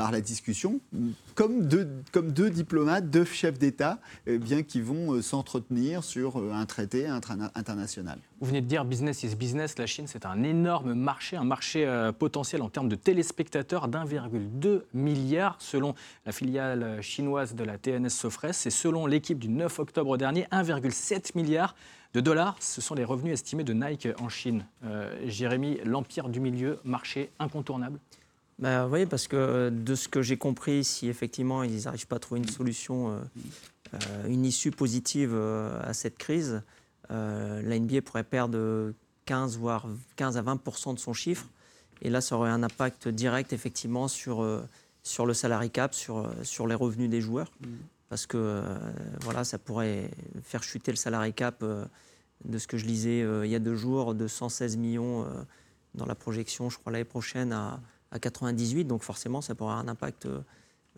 par 0.03 0.11
la 0.11 0.21
discussion, 0.21 0.81
comme 1.37 1.69
deux, 1.69 2.51
diplomates, 2.51 3.09
deux 3.09 3.25
chefs 3.25 3.57
d'État, 3.57 4.01
eh 4.27 4.39
bien, 4.39 4.65
qui 4.65 4.81
vont 4.81 5.13
euh, 5.13 5.23
s'entretenir 5.23 6.03
sur 6.03 6.41
euh, 6.41 6.51
un 6.53 6.67
traité 6.67 7.07
international. 7.07 8.19
Vous 8.41 8.49
venez 8.49 8.63
de 8.63 8.67
dire 8.67 8.85
business 8.85 9.23
is 9.23 9.37
business. 9.37 9.79
La 9.79 9.87
Chine, 9.87 10.09
c'est 10.09 10.27
un 10.27 10.43
énorme 10.43 10.95
marché, 10.95 11.37
un 11.37 11.45
marché 11.45 11.87
euh, 11.87 12.11
potentiel 12.11 12.63
en 12.63 12.69
termes 12.69 12.89
de 12.89 12.97
téléspectateurs 12.97 13.87
d'1,2 13.87 14.83
milliard 14.93 15.55
selon 15.61 15.95
la 16.27 16.33
filiale 16.33 17.01
chinoise 17.01 17.55
de 17.55 17.63
la 17.63 17.79
TNS 17.79 18.09
Sofres. 18.09 18.67
Et 18.67 18.71
selon 18.71 19.07
l'équipe 19.07 19.39
du 19.39 19.51
9 19.51 19.79
octobre 19.79 20.17
dernier, 20.17 20.49
1,7 20.51 21.37
milliard 21.37 21.77
de 22.13 22.21
dollars. 22.21 22.57
Ce 22.59 22.81
sont 22.81 22.97
les 22.97 23.05
revenus 23.05 23.35
estimés 23.35 23.63
de 23.63 23.73
Nike 23.73 24.09
en 24.19 24.29
Chine. 24.29 24.67
Jérémy, 25.25 25.79
l'empire 25.85 26.29
du 26.29 26.41
milieu, 26.41 26.81
marché 26.85 27.31
incontournable? 27.39 28.01
Bah, 28.63 28.87
oui, 28.87 29.07
parce 29.07 29.27
que 29.27 29.35
euh, 29.35 29.71
de 29.71 29.97
ce 29.97 30.07
que 30.07 30.23
j'ai 30.23 30.37
compris, 30.37 30.85
si 30.85 31.09
effectivement 31.09 31.65
ils 31.65 31.83
n'arrivent 31.83 32.07
pas 32.07 32.17
à 32.17 32.19
trouver 32.21 32.41
une 32.41 32.49
solution, 32.49 33.11
euh, 33.11 33.19
euh, 33.95 34.27
une 34.29 34.45
issue 34.45 34.71
positive 34.71 35.35
à 35.35 35.93
cette 35.93 36.17
crise, 36.17 36.63
la 37.11 37.79
NBA 37.79 38.03
pourrait 38.03 38.25
perdre 38.25 38.93
15, 39.27 39.59
voire 39.59 39.87
15 40.17 40.37
à 40.37 40.43
20 40.43 40.95
de 40.95 40.99
son 40.99 41.13
chiffre. 41.13 41.47
Et 42.03 42.09
là, 42.09 42.21
ça 42.21 42.37
aurait 42.37 42.51
un 42.51 42.63
impact 42.63 43.09
direct 43.09 43.53
effectivement 43.53 44.09
sur, 44.09 44.49
sur 45.03 45.27
le 45.27 45.35
salary 45.35 45.69
cap, 45.69 45.93
sur, 45.93 46.33
sur 46.43 46.67
les 46.67 46.75
revenus 46.75 47.11
des 47.11 47.21
joueurs. 47.21 47.51
Mm. 47.61 47.67
Parce 48.09 48.27
que 48.27 48.63
voilà, 49.21 49.45
ça 49.45 49.59
pourrait 49.59 50.09
faire 50.43 50.63
chuter 50.63 50.91
le 50.93 50.97
salary 50.97 51.35
cap 51.35 51.63
de 52.45 52.59
ce 52.59 52.67
que 52.67 52.79
je 52.79 52.87
lisais 52.87 53.27
il 53.45 53.51
y 53.51 53.55
a 53.55 53.59
deux 53.59 53.77
jours, 53.77 54.15
de 54.15 54.27
116 54.27 54.79
millions 54.79 55.27
dans 55.95 56.07
la 56.07 56.15
projection, 56.15 56.71
je 56.71 56.79
crois, 56.79 56.93
l'année 56.93 57.05
prochaine 57.05 57.53
à 57.53 57.81
à 58.13 58.19
98, 58.19 58.85
donc 58.85 59.03
forcément, 59.03 59.41
ça 59.41 59.55
pourra 59.55 59.73
avoir 59.73 59.85
un 59.85 59.89
impact 59.91 60.27
euh, 60.27 60.41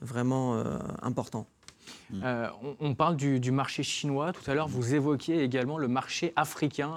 vraiment 0.00 0.56
euh, 0.56 0.78
important. 1.00 1.46
Euh, 2.22 2.48
on, 2.80 2.94
parle 2.94 3.16
du, 3.16 3.50
marché 3.50 3.82
chinois. 3.82 4.32
Tout 4.32 4.50
à 4.50 4.54
l'heure, 4.54 4.68
vous 4.68 4.94
évoquiez 4.94 5.42
également 5.42 5.76
le 5.76 5.86
marché 5.86 6.32
africain. 6.34 6.90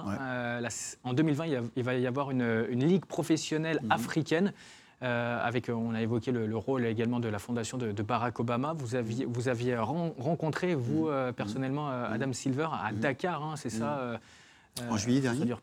en 1.04 1.12
2020, 1.12 1.46
il, 1.76 1.82
va 1.82 1.94
y 1.94 2.06
avoir 2.06 2.30
une, 2.30 2.64
ligue 2.70 3.04
professionnelle 3.04 3.80
mhm. 3.82 3.92
africaine. 3.92 4.52
avec, 5.02 5.68
on 5.68 5.92
a 5.94 6.00
évoqué 6.00 6.32
le, 6.32 6.56
rôle 6.56 6.86
également 6.86 7.20
de 7.20 7.28
la 7.28 7.38
fondation 7.38 7.76
de, 7.76 8.02
Barack 8.02 8.40
Obama. 8.40 8.72
Vous 8.72 8.94
aviez, 8.94 9.26
vous 9.26 9.48
aviez 9.48 9.76
rencontré, 9.76 10.74
vous, 10.74 11.10
mhm. 11.10 11.34
personnellement, 11.34 11.88
Adam 11.90 12.32
Silver 12.32 12.68
à. 12.72 12.90
Dakar, 12.92 13.42
hein, 13.42 13.56
c'est 13.56 13.70
ça 13.70 14.18
En 14.88 14.96
juillet 14.96 15.20
dernier. 15.20 15.54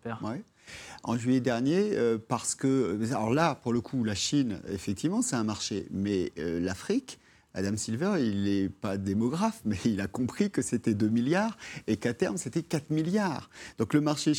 En 1.04 1.18
juillet 1.18 1.40
dernier, 1.40 1.92
euh, 1.94 2.18
parce 2.18 2.56
que, 2.56 2.98
alors 3.12 3.32
là, 3.32 3.56
pour 3.56 3.74
le 3.74 3.82
coup, 3.82 4.04
la 4.04 4.16
Chine, 4.16 4.60
effectivement, 4.70 5.22
c'est 5.22 5.36
un 5.36 5.44
marché, 5.44 5.88
mais 5.92 6.32
euh, 6.40 6.60
l'Afrique, 6.60 7.20
Adam 7.56 7.78
Silver, 7.78 8.16
il 8.20 8.44
n'est 8.44 8.70
pas 8.70 8.98
démographe, 8.98 9.62
mais 9.66 9.78
il 9.86 10.02
a 10.02 10.08
compris 10.08 10.52
que 10.52 10.62
c'était 10.62 10.94
2 10.94 11.08
milliards 11.08 11.58
et 11.88 11.98
qu'à 11.98 12.14
terme, 12.14 12.38
c'était 12.38 12.62
4 12.62 12.90
milliards. 12.90 13.50
Donc 13.78 13.94
le 13.94 14.02
marché 14.02 14.34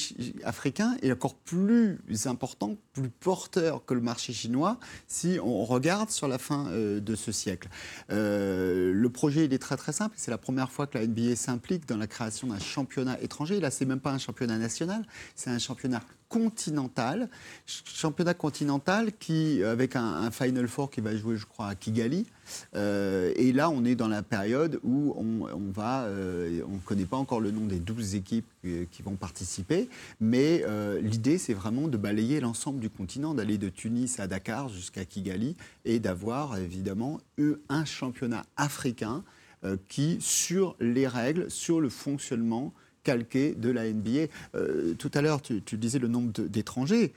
africain 0.44 0.96
est 1.02 1.10
encore 1.10 1.34
plus 1.34 1.98
important, 2.26 2.76
plus 2.92 3.08
porteur 3.08 3.84
que 3.84 3.94
le 3.94 4.00
marché 4.00 4.32
chinois 4.32 4.78
si 5.06 5.38
on 5.42 5.64
regarde 5.64 6.10
sur 6.10 6.28
la 6.28 6.38
fin 6.38 6.66
euh, 6.68 7.00
de 7.00 7.14
ce 7.14 7.32
siècle. 7.32 7.68
Euh, 8.10 8.92
le 8.92 9.10
projet, 9.10 9.46
il 9.46 9.54
est 9.54 9.58
très 9.58 9.76
très 9.76 9.92
simple. 9.92 10.14
C'est 10.18 10.30
la 10.30 10.38
première 10.38 10.70
fois 10.70 10.86
que 10.86 10.98
la 10.98 11.06
NBA 11.06 11.36
s'implique 11.36 11.86
dans 11.86 11.96
la 11.96 12.06
création 12.06 12.48
d'un 12.48 12.58
championnat 12.58 13.20
étranger. 13.22 13.60
Là, 13.60 13.70
c'est 13.70 13.86
même 13.86 14.00
pas 14.00 14.12
un 14.12 14.18
championnat 14.18 14.58
national, 14.58 15.06
c'est 15.34 15.50
un 15.50 15.58
championnat 15.58 16.02
continental, 16.28 17.28
championnat 17.66 18.34
continental 18.34 19.12
qui, 19.12 19.62
avec 19.62 19.96
un, 19.96 20.30
Final 20.30 20.68
Four 20.68 20.90
qui 20.90 21.00
va 21.00 21.16
jouer, 21.16 21.36
je 21.36 21.46
crois, 21.46 21.68
à 21.68 21.74
Kigali. 21.74 22.26
Euh, 22.74 23.32
et 23.36 23.52
là, 23.52 23.70
on 23.70 23.84
est 23.84 23.94
dans 23.94 24.08
la 24.08 24.22
période 24.22 24.80
où 24.82 25.14
on, 25.16 25.70
va, 25.72 26.04
euh, 26.04 26.60
on 26.68 26.74
ne 26.74 26.80
connaît 26.80 27.04
pas 27.04 27.16
encore 27.16 27.40
le 27.40 27.50
nom 27.50 27.66
des 27.66 27.78
12 27.78 28.14
équipes 28.14 28.46
qui 28.90 29.02
vont 29.02 29.14
participer, 29.14 29.88
mais 30.20 30.64
euh, 30.66 31.00
l'idée, 31.00 31.38
c'est 31.38 31.54
vraiment 31.54 31.88
de 31.88 31.96
balayer 31.96 32.40
l'ensemble 32.40 32.80
du 32.80 32.90
continent, 32.90 33.34
d'aller 33.34 33.58
de 33.58 33.68
Tunis 33.68 34.18
à 34.18 34.26
Dakar 34.26 34.68
jusqu'à 34.68 35.04
Kigali 35.04 35.56
et 35.84 36.00
d'avoir 36.00 36.58
évidemment 36.58 37.20
un 37.68 37.84
championnat 37.84 38.44
africain 38.56 39.22
qui, 39.88 40.18
sur 40.20 40.76
les 40.80 41.08
règles, 41.08 41.50
sur 41.50 41.80
le 41.80 41.88
fonctionnement, 41.88 42.72
calqué 43.02 43.54
de 43.54 43.70
la 43.70 43.90
NBA. 43.90 44.26
Tout 44.98 45.10
à 45.14 45.22
l'heure, 45.22 45.42
tu, 45.42 45.60
disais 45.76 45.98
le 45.98 46.08
nombre 46.08 46.32
d'étrangers. 46.42 47.12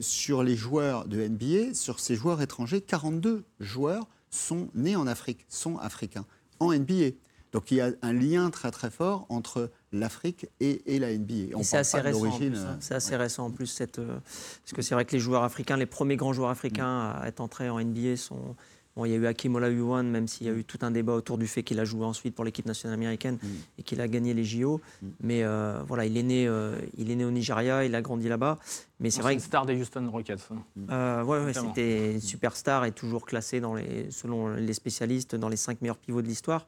Sur 0.00 0.44
les 0.44 0.54
joueurs 0.56 1.06
de 1.06 1.26
NBA, 1.26 1.74
sur 1.74 1.98
ces 1.98 2.14
joueurs 2.14 2.40
étrangers, 2.40 2.80
42 2.80 3.44
joueurs 3.60 4.06
sont 4.32 4.68
nés 4.74 4.96
en 4.96 5.06
Afrique, 5.06 5.46
sont 5.48 5.78
africains, 5.78 6.24
en 6.58 6.72
NBA. 6.72 7.10
Donc 7.52 7.70
il 7.70 7.76
y 7.76 7.80
a 7.82 7.90
un 8.00 8.12
lien 8.14 8.50
très 8.50 8.70
très 8.70 8.90
fort 8.90 9.26
entre 9.28 9.70
l'Afrique 9.92 10.46
et, 10.58 10.98
la 10.98 11.16
NBA. 11.16 11.62
C'est 11.62 11.76
assez, 11.76 12.00
récent, 12.00 12.26
hein. 12.26 12.76
c'est 12.80 12.94
assez 12.94 13.14
récent 13.14 13.44
en 13.44 13.50
plus, 13.50 13.66
cette, 13.66 13.98
euh, 13.98 14.18
parce 14.64 14.72
que 14.74 14.80
c'est 14.80 14.94
vrai 14.94 15.04
que 15.04 15.12
les 15.12 15.18
joueurs 15.18 15.42
africains, 15.42 15.76
les 15.76 15.86
premiers 15.86 16.16
grands 16.16 16.32
joueurs 16.32 16.48
africains 16.48 17.10
à 17.10 17.28
être 17.28 17.40
entrés 17.40 17.68
en 17.68 17.78
NBA 17.78 18.16
sont, 18.16 18.56
Bon, 18.94 19.06
il 19.06 19.12
y 19.12 19.14
a 19.14 19.16
eu 19.16 19.26
Hakim 19.26 19.54
Olajuwon, 19.54 20.02
même 20.02 20.28
s'il 20.28 20.46
y 20.46 20.50
a 20.50 20.52
eu 20.52 20.64
tout 20.64 20.78
un 20.82 20.90
débat 20.90 21.14
autour 21.14 21.38
du 21.38 21.46
fait 21.46 21.62
qu'il 21.62 21.80
a 21.80 21.84
joué 21.84 22.04
ensuite 22.04 22.34
pour 22.34 22.44
l'équipe 22.44 22.66
nationale 22.66 22.94
américaine 22.94 23.38
mm. 23.42 23.48
et 23.78 23.82
qu'il 23.82 24.00
a 24.02 24.08
gagné 24.08 24.34
les 24.34 24.44
JO. 24.44 24.82
Mm. 25.00 25.08
Mais 25.20 25.44
euh, 25.44 25.82
voilà, 25.86 26.04
il 26.04 26.16
est, 26.18 26.22
né, 26.22 26.46
euh, 26.46 26.78
il 26.98 27.10
est 27.10 27.16
né 27.16 27.24
au 27.24 27.30
Nigeria, 27.30 27.84
il 27.84 27.94
a 27.94 28.02
grandi 28.02 28.28
là-bas. 28.28 28.58
Mais 29.00 29.10
c'est 29.10 29.22
vrai. 29.22 29.32
Une 29.32 29.40
star 29.40 29.64
des 29.64 29.80
Houston 29.80 30.10
Rockets. 30.10 30.46
Hein. 30.50 30.62
Euh, 30.90 31.24
ouais, 31.24 31.54
c'était 31.54 32.12
une 32.12 32.20
superstar 32.20 32.84
et 32.84 32.92
toujours 32.92 33.24
classé 33.24 33.60
dans 33.60 33.74
les, 33.74 34.10
selon 34.10 34.48
les 34.48 34.74
spécialistes 34.74 35.36
dans 35.36 35.48
les 35.48 35.56
cinq 35.56 35.80
meilleurs 35.80 35.96
pivots 35.96 36.22
de 36.22 36.28
l'histoire. 36.28 36.66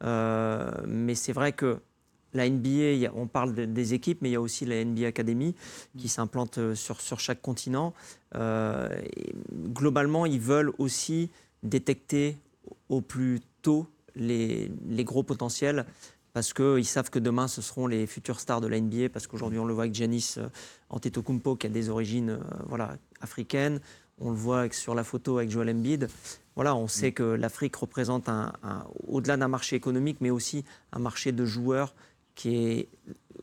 Mm. 0.00 0.86
mais 0.86 1.16
c'est 1.16 1.32
vrai 1.32 1.52
que 1.52 1.78
la 2.34 2.48
NBA, 2.48 3.12
on 3.14 3.28
parle 3.28 3.54
des 3.54 3.94
équipes, 3.94 4.18
mais 4.20 4.30
il 4.30 4.32
y 4.32 4.36
a 4.36 4.40
aussi 4.40 4.64
la 4.64 4.84
NBA 4.84 5.06
Academy 5.06 5.54
qui 5.96 6.08
s'implante 6.08 6.74
sur, 6.74 7.00
sur 7.00 7.20
chaque 7.20 7.42
continent. 7.42 7.94
globalement, 8.32 10.26
ils 10.26 10.40
veulent 10.40 10.72
aussi 10.78 11.30
détecter 11.64 12.38
au 12.88 13.00
plus 13.00 13.40
tôt 13.62 13.88
les, 14.14 14.70
gros 15.00 15.22
potentiels 15.22 15.86
parce 16.32 16.52
qu'ils 16.52 16.86
savent 16.86 17.10
que 17.10 17.18
demain, 17.18 17.46
ce 17.46 17.62
seront 17.62 17.86
les 17.86 18.06
futurs 18.06 18.40
stars 18.40 18.60
de 18.60 18.66
la 18.66 18.80
NBA, 18.80 19.08
parce 19.08 19.28
qu'aujourd'hui, 19.28 19.60
on 19.60 19.64
le 19.64 19.72
voit 19.72 19.84
avec 19.84 19.94
Giannis 19.94 20.34
euh, 20.38 20.48
Antetokounmpo, 20.90 21.54
qui 21.54 21.68
a 21.68 21.70
des 21.70 21.90
origines 21.90 22.30
euh, 22.30 22.38
voilà, 22.66 22.96
africaines. 23.20 23.80
On 24.18 24.30
le 24.30 24.36
voit 24.36 24.68
sur 24.72 24.96
la 24.96 25.04
photo 25.04 25.38
avec 25.38 25.50
Joel 25.50 25.70
Embiid. 25.70 26.08
Voilà, 26.56 26.74
on 26.74 26.88
sait 26.88 27.12
que 27.12 27.22
l'Afrique 27.22 27.76
représente, 27.76 28.28
un, 28.28 28.52
au-delà 29.06 29.36
d'un 29.36 29.46
marché 29.46 29.76
économique, 29.76 30.18
mais 30.20 30.30
aussi 30.30 30.64
un 30.92 30.98
marché 30.98 31.30
de 31.30 31.44
joueurs 31.44 31.94
qui 32.34 32.56
est 32.56 32.88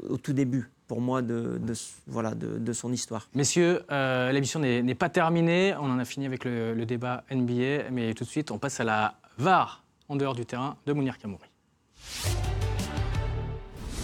au 0.09 0.17
tout 0.17 0.33
début 0.33 0.69
pour 0.91 0.99
moi 0.99 1.21
de, 1.21 1.57
voilà, 2.05 2.35
de, 2.35 2.73
son 2.73 2.91
histoire. 2.91 3.29
Messieurs, 3.33 3.81
euh, 3.93 4.29
l'émission 4.33 4.59
n'est 4.59 4.93
pas 4.93 5.07
terminée. 5.07 5.73
On 5.79 5.89
en 5.89 5.99
a 5.99 6.03
fini 6.03 6.25
avec 6.25 6.43
le, 6.43 6.73
le, 6.73 6.85
débat 6.85 7.23
NBA. 7.31 7.91
Mais 7.93 8.13
tout 8.13 8.25
de 8.25 8.29
suite, 8.29 8.51
on 8.51 8.57
passe 8.57 8.81
à 8.81 8.83
la 8.83 9.13
VAR 9.37 9.85
en 10.09 10.17
dehors 10.17 10.35
du 10.35 10.45
terrain 10.45 10.75
de 10.85 10.91
Mounir 10.91 11.17
Kamouri. 11.17 11.47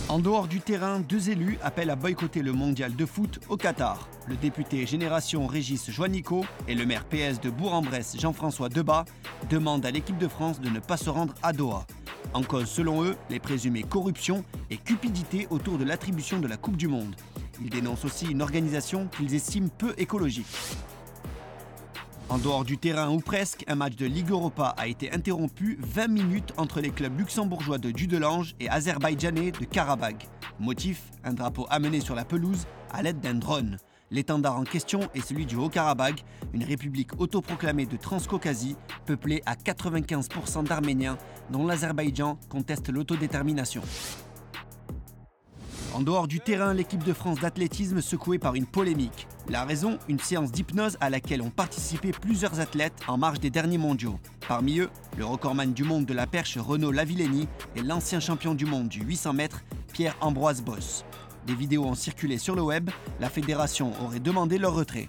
En 0.07 0.19
dehors 0.19 0.47
du 0.47 0.61
terrain, 0.61 1.01
deux 1.01 1.29
élus 1.29 1.59
appellent 1.61 1.89
à 1.89 1.97
boycotter 1.97 2.41
le 2.41 2.53
mondial 2.53 2.95
de 2.95 3.05
foot 3.05 3.41
au 3.49 3.57
Qatar. 3.57 4.07
Le 4.29 4.37
député 4.37 4.85
Génération 4.85 5.45
Régis 5.45 5.91
Joannico 5.91 6.45
et 6.69 6.75
le 6.75 6.85
maire 6.85 7.03
PS 7.03 7.41
de 7.41 7.49
Bourg-en-Bresse 7.49 8.15
Jean-François 8.17 8.69
Debat 8.69 9.03
demandent 9.49 9.85
à 9.85 9.91
l'équipe 9.91 10.17
de 10.17 10.29
France 10.29 10.61
de 10.61 10.69
ne 10.69 10.79
pas 10.79 10.95
se 10.95 11.09
rendre 11.09 11.33
à 11.43 11.51
Doha. 11.51 11.85
En 12.33 12.43
cause, 12.43 12.69
selon 12.69 13.03
eux, 13.03 13.15
les 13.29 13.39
présumées 13.39 13.83
corruption 13.83 14.43
et 14.69 14.77
cupidité 14.77 15.47
autour 15.49 15.77
de 15.77 15.83
l'attribution 15.83 16.39
de 16.39 16.47
la 16.47 16.57
Coupe 16.57 16.77
du 16.77 16.87
Monde. 16.87 17.15
Ils 17.61 17.69
dénoncent 17.69 18.05
aussi 18.05 18.27
une 18.27 18.41
organisation 18.41 19.07
qu'ils 19.07 19.33
estiment 19.33 19.69
peu 19.77 19.93
écologique. 19.97 20.45
En 22.29 22.37
dehors 22.37 22.65
du 22.65 22.77
terrain 22.77 23.09
ou 23.09 23.19
presque, 23.19 23.63
un 23.67 23.75
match 23.75 23.95
de 23.95 24.05
Ligue 24.05 24.31
Europa 24.31 24.75
a 24.77 24.87
été 24.87 25.13
interrompu 25.13 25.79
20 25.79 26.07
minutes 26.09 26.53
entre 26.57 26.81
les 26.81 26.89
clubs 26.89 27.17
luxembourgeois 27.17 27.77
de 27.77 27.89
Dudelange 27.89 28.53
et 28.59 28.69
azerbaïdjanais 28.69 29.51
de 29.51 29.63
Karabagh. 29.63 30.27
Motif 30.59 31.03
un 31.23 31.33
drapeau 31.33 31.67
amené 31.69 32.01
sur 32.01 32.15
la 32.15 32.25
pelouse 32.25 32.65
à 32.91 33.01
l'aide 33.01 33.21
d'un 33.21 33.35
drone. 33.35 33.77
L'étendard 34.09 34.57
en 34.57 34.63
question 34.63 35.01
est 35.13 35.21
celui 35.21 35.45
du 35.45 35.55
Haut-Karabagh, 35.55 36.21
une 36.53 36.63
république 36.63 37.19
autoproclamée 37.19 37.85
de 37.85 37.97
Transcaucasie, 37.97 38.77
peuplée 39.05 39.41
à 39.45 39.55
95% 39.55 40.63
d'Arméniens, 40.63 41.17
dont 41.49 41.65
l'Azerbaïdjan 41.65 42.39
conteste 42.49 42.89
l'autodétermination. 42.89 43.81
En 45.93 46.01
dehors 46.01 46.27
du 46.27 46.39
terrain, 46.39 46.73
l'équipe 46.73 47.03
de 47.03 47.11
France 47.11 47.39
d'athlétisme 47.39 48.01
secouée 48.01 48.37
par 48.37 48.55
une 48.55 48.67
polémique. 48.67 49.27
La 49.49 49.65
raison, 49.65 49.97
une 50.07 50.19
séance 50.19 50.51
d'hypnose 50.51 50.95
à 51.01 51.09
laquelle 51.09 51.41
ont 51.41 51.49
participé 51.49 52.11
plusieurs 52.11 52.59
athlètes 52.59 52.93
en 53.07 53.17
marge 53.17 53.39
des 53.39 53.49
derniers 53.49 53.79
mondiaux. 53.79 54.19
Parmi 54.47 54.79
eux, 54.79 54.89
le 55.17 55.25
recordman 55.25 55.73
du 55.73 55.83
monde 55.83 56.05
de 56.05 56.13
la 56.13 56.27
perche 56.27 56.57
Renaud 56.57 56.91
Lavillenie 56.91 57.47
et 57.75 57.81
l'ancien 57.81 58.19
champion 58.19 58.53
du 58.53 58.65
monde 58.65 58.89
du 58.89 59.01
800 59.01 59.33
mètres 59.33 59.63
Pierre-Ambroise 59.91 60.61
Boss. 60.61 61.03
Des 61.47 61.55
vidéos 61.55 61.85
ont 61.85 61.95
circulé 61.95 62.37
sur 62.37 62.57
le 62.57 62.61
web, 62.61 62.89
la 63.21 63.29
fédération 63.29 63.93
aurait 64.03 64.19
demandé 64.19 64.57
leur 64.57 64.75
retrait. 64.75 65.07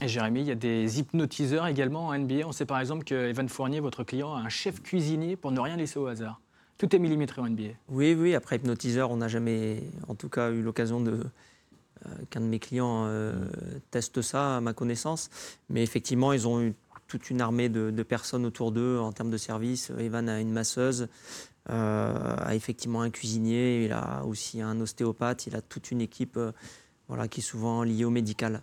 Et 0.00 0.06
Jérémy, 0.06 0.42
il 0.42 0.46
y 0.46 0.52
a 0.52 0.54
des 0.54 1.00
hypnotiseurs 1.00 1.66
également 1.66 2.06
en 2.06 2.16
NBA. 2.16 2.46
On 2.46 2.52
sait 2.52 2.64
par 2.64 2.78
exemple 2.78 3.02
que 3.02 3.28
Evan 3.28 3.48
Fournier, 3.48 3.80
votre 3.80 4.04
client, 4.04 4.36
a 4.36 4.38
un 4.38 4.48
chef 4.48 4.80
cuisinier 4.80 5.34
pour 5.34 5.50
ne 5.50 5.58
rien 5.58 5.76
laisser 5.76 5.98
au 5.98 6.06
hasard. 6.06 6.40
Tout 6.78 6.94
est 6.94 7.00
millimétré 7.00 7.42
en 7.42 7.48
NBA. 7.48 7.70
Oui, 7.88 8.14
oui. 8.16 8.36
Après 8.36 8.54
hypnotiseur, 8.54 9.10
on 9.10 9.16
n'a 9.16 9.26
jamais, 9.26 9.82
en 10.06 10.14
tout 10.14 10.28
cas, 10.28 10.52
eu 10.52 10.62
l'occasion 10.62 11.00
de 11.00 11.10
euh, 12.06 12.08
qu'un 12.30 12.42
de 12.42 12.46
mes 12.46 12.60
clients 12.60 13.06
euh, 13.08 13.34
teste 13.90 14.22
ça, 14.22 14.58
à 14.58 14.60
ma 14.60 14.74
connaissance. 14.74 15.28
Mais 15.68 15.82
effectivement, 15.82 16.32
ils 16.32 16.46
ont 16.46 16.62
eu 16.62 16.72
toute 17.10 17.28
une 17.28 17.40
armée 17.40 17.68
de, 17.68 18.02
personnes 18.02 18.46
autour 18.46 18.72
d'eux 18.72 18.98
en 18.98 19.12
termes 19.12 19.30
de 19.30 19.36
service. 19.36 19.90
Evan 19.98 20.28
a 20.28 20.40
une 20.40 20.52
masseuse, 20.52 21.08
euh, 21.68 22.36
a 22.38 22.54
effectivement 22.54 23.02
un 23.02 23.10
cuisinier, 23.10 23.84
il 23.84 23.92
a 23.92 24.24
aussi 24.24 24.62
un 24.62 24.80
ostéopathe, 24.80 25.46
il 25.46 25.56
a 25.56 25.60
toute 25.60 25.90
une 25.90 26.00
équipe 26.00 26.38
voilà, 27.08 27.28
qui 27.28 27.40
est 27.40 27.44
souvent 27.44 27.82
liée 27.82 28.04
au 28.04 28.10
médical. 28.10 28.62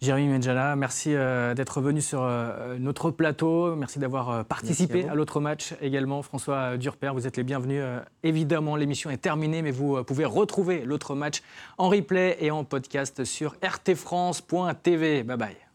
Jérémy 0.00 0.28
Medjala, 0.28 0.76
merci 0.76 1.12
euh, 1.12 1.54
d'être 1.54 1.80
venu 1.80 2.00
sur 2.00 2.22
euh, 2.22 2.78
notre 2.78 3.10
plateau. 3.10 3.74
Merci 3.74 3.98
d'avoir 3.98 4.30
euh, 4.30 4.42
participé 4.44 5.08
à, 5.08 5.14
l'autre 5.14 5.40
match 5.40 5.74
également. 5.80 6.22
François 6.22 6.76
Durper, 6.76 7.10
vous 7.12 7.26
êtes 7.26 7.36
les 7.36 7.42
bienvenus. 7.42 7.82
évidemment, 8.22 8.76
l'émission 8.76 9.10
est 9.10 9.18
terminée, 9.18 9.62
mais 9.62 9.72
vous 9.72 10.02
pouvez 10.04 10.24
retrouver 10.24 10.84
l'autre 10.84 11.14
match 11.14 11.42
en 11.78 11.88
replay 11.88 12.36
et 12.40 12.50
en 12.50 12.62
podcast 12.62 13.24
sur 13.24 13.56
rtfrance.tv. 13.62 15.24
Bye 15.24 15.36
bye. 15.36 15.67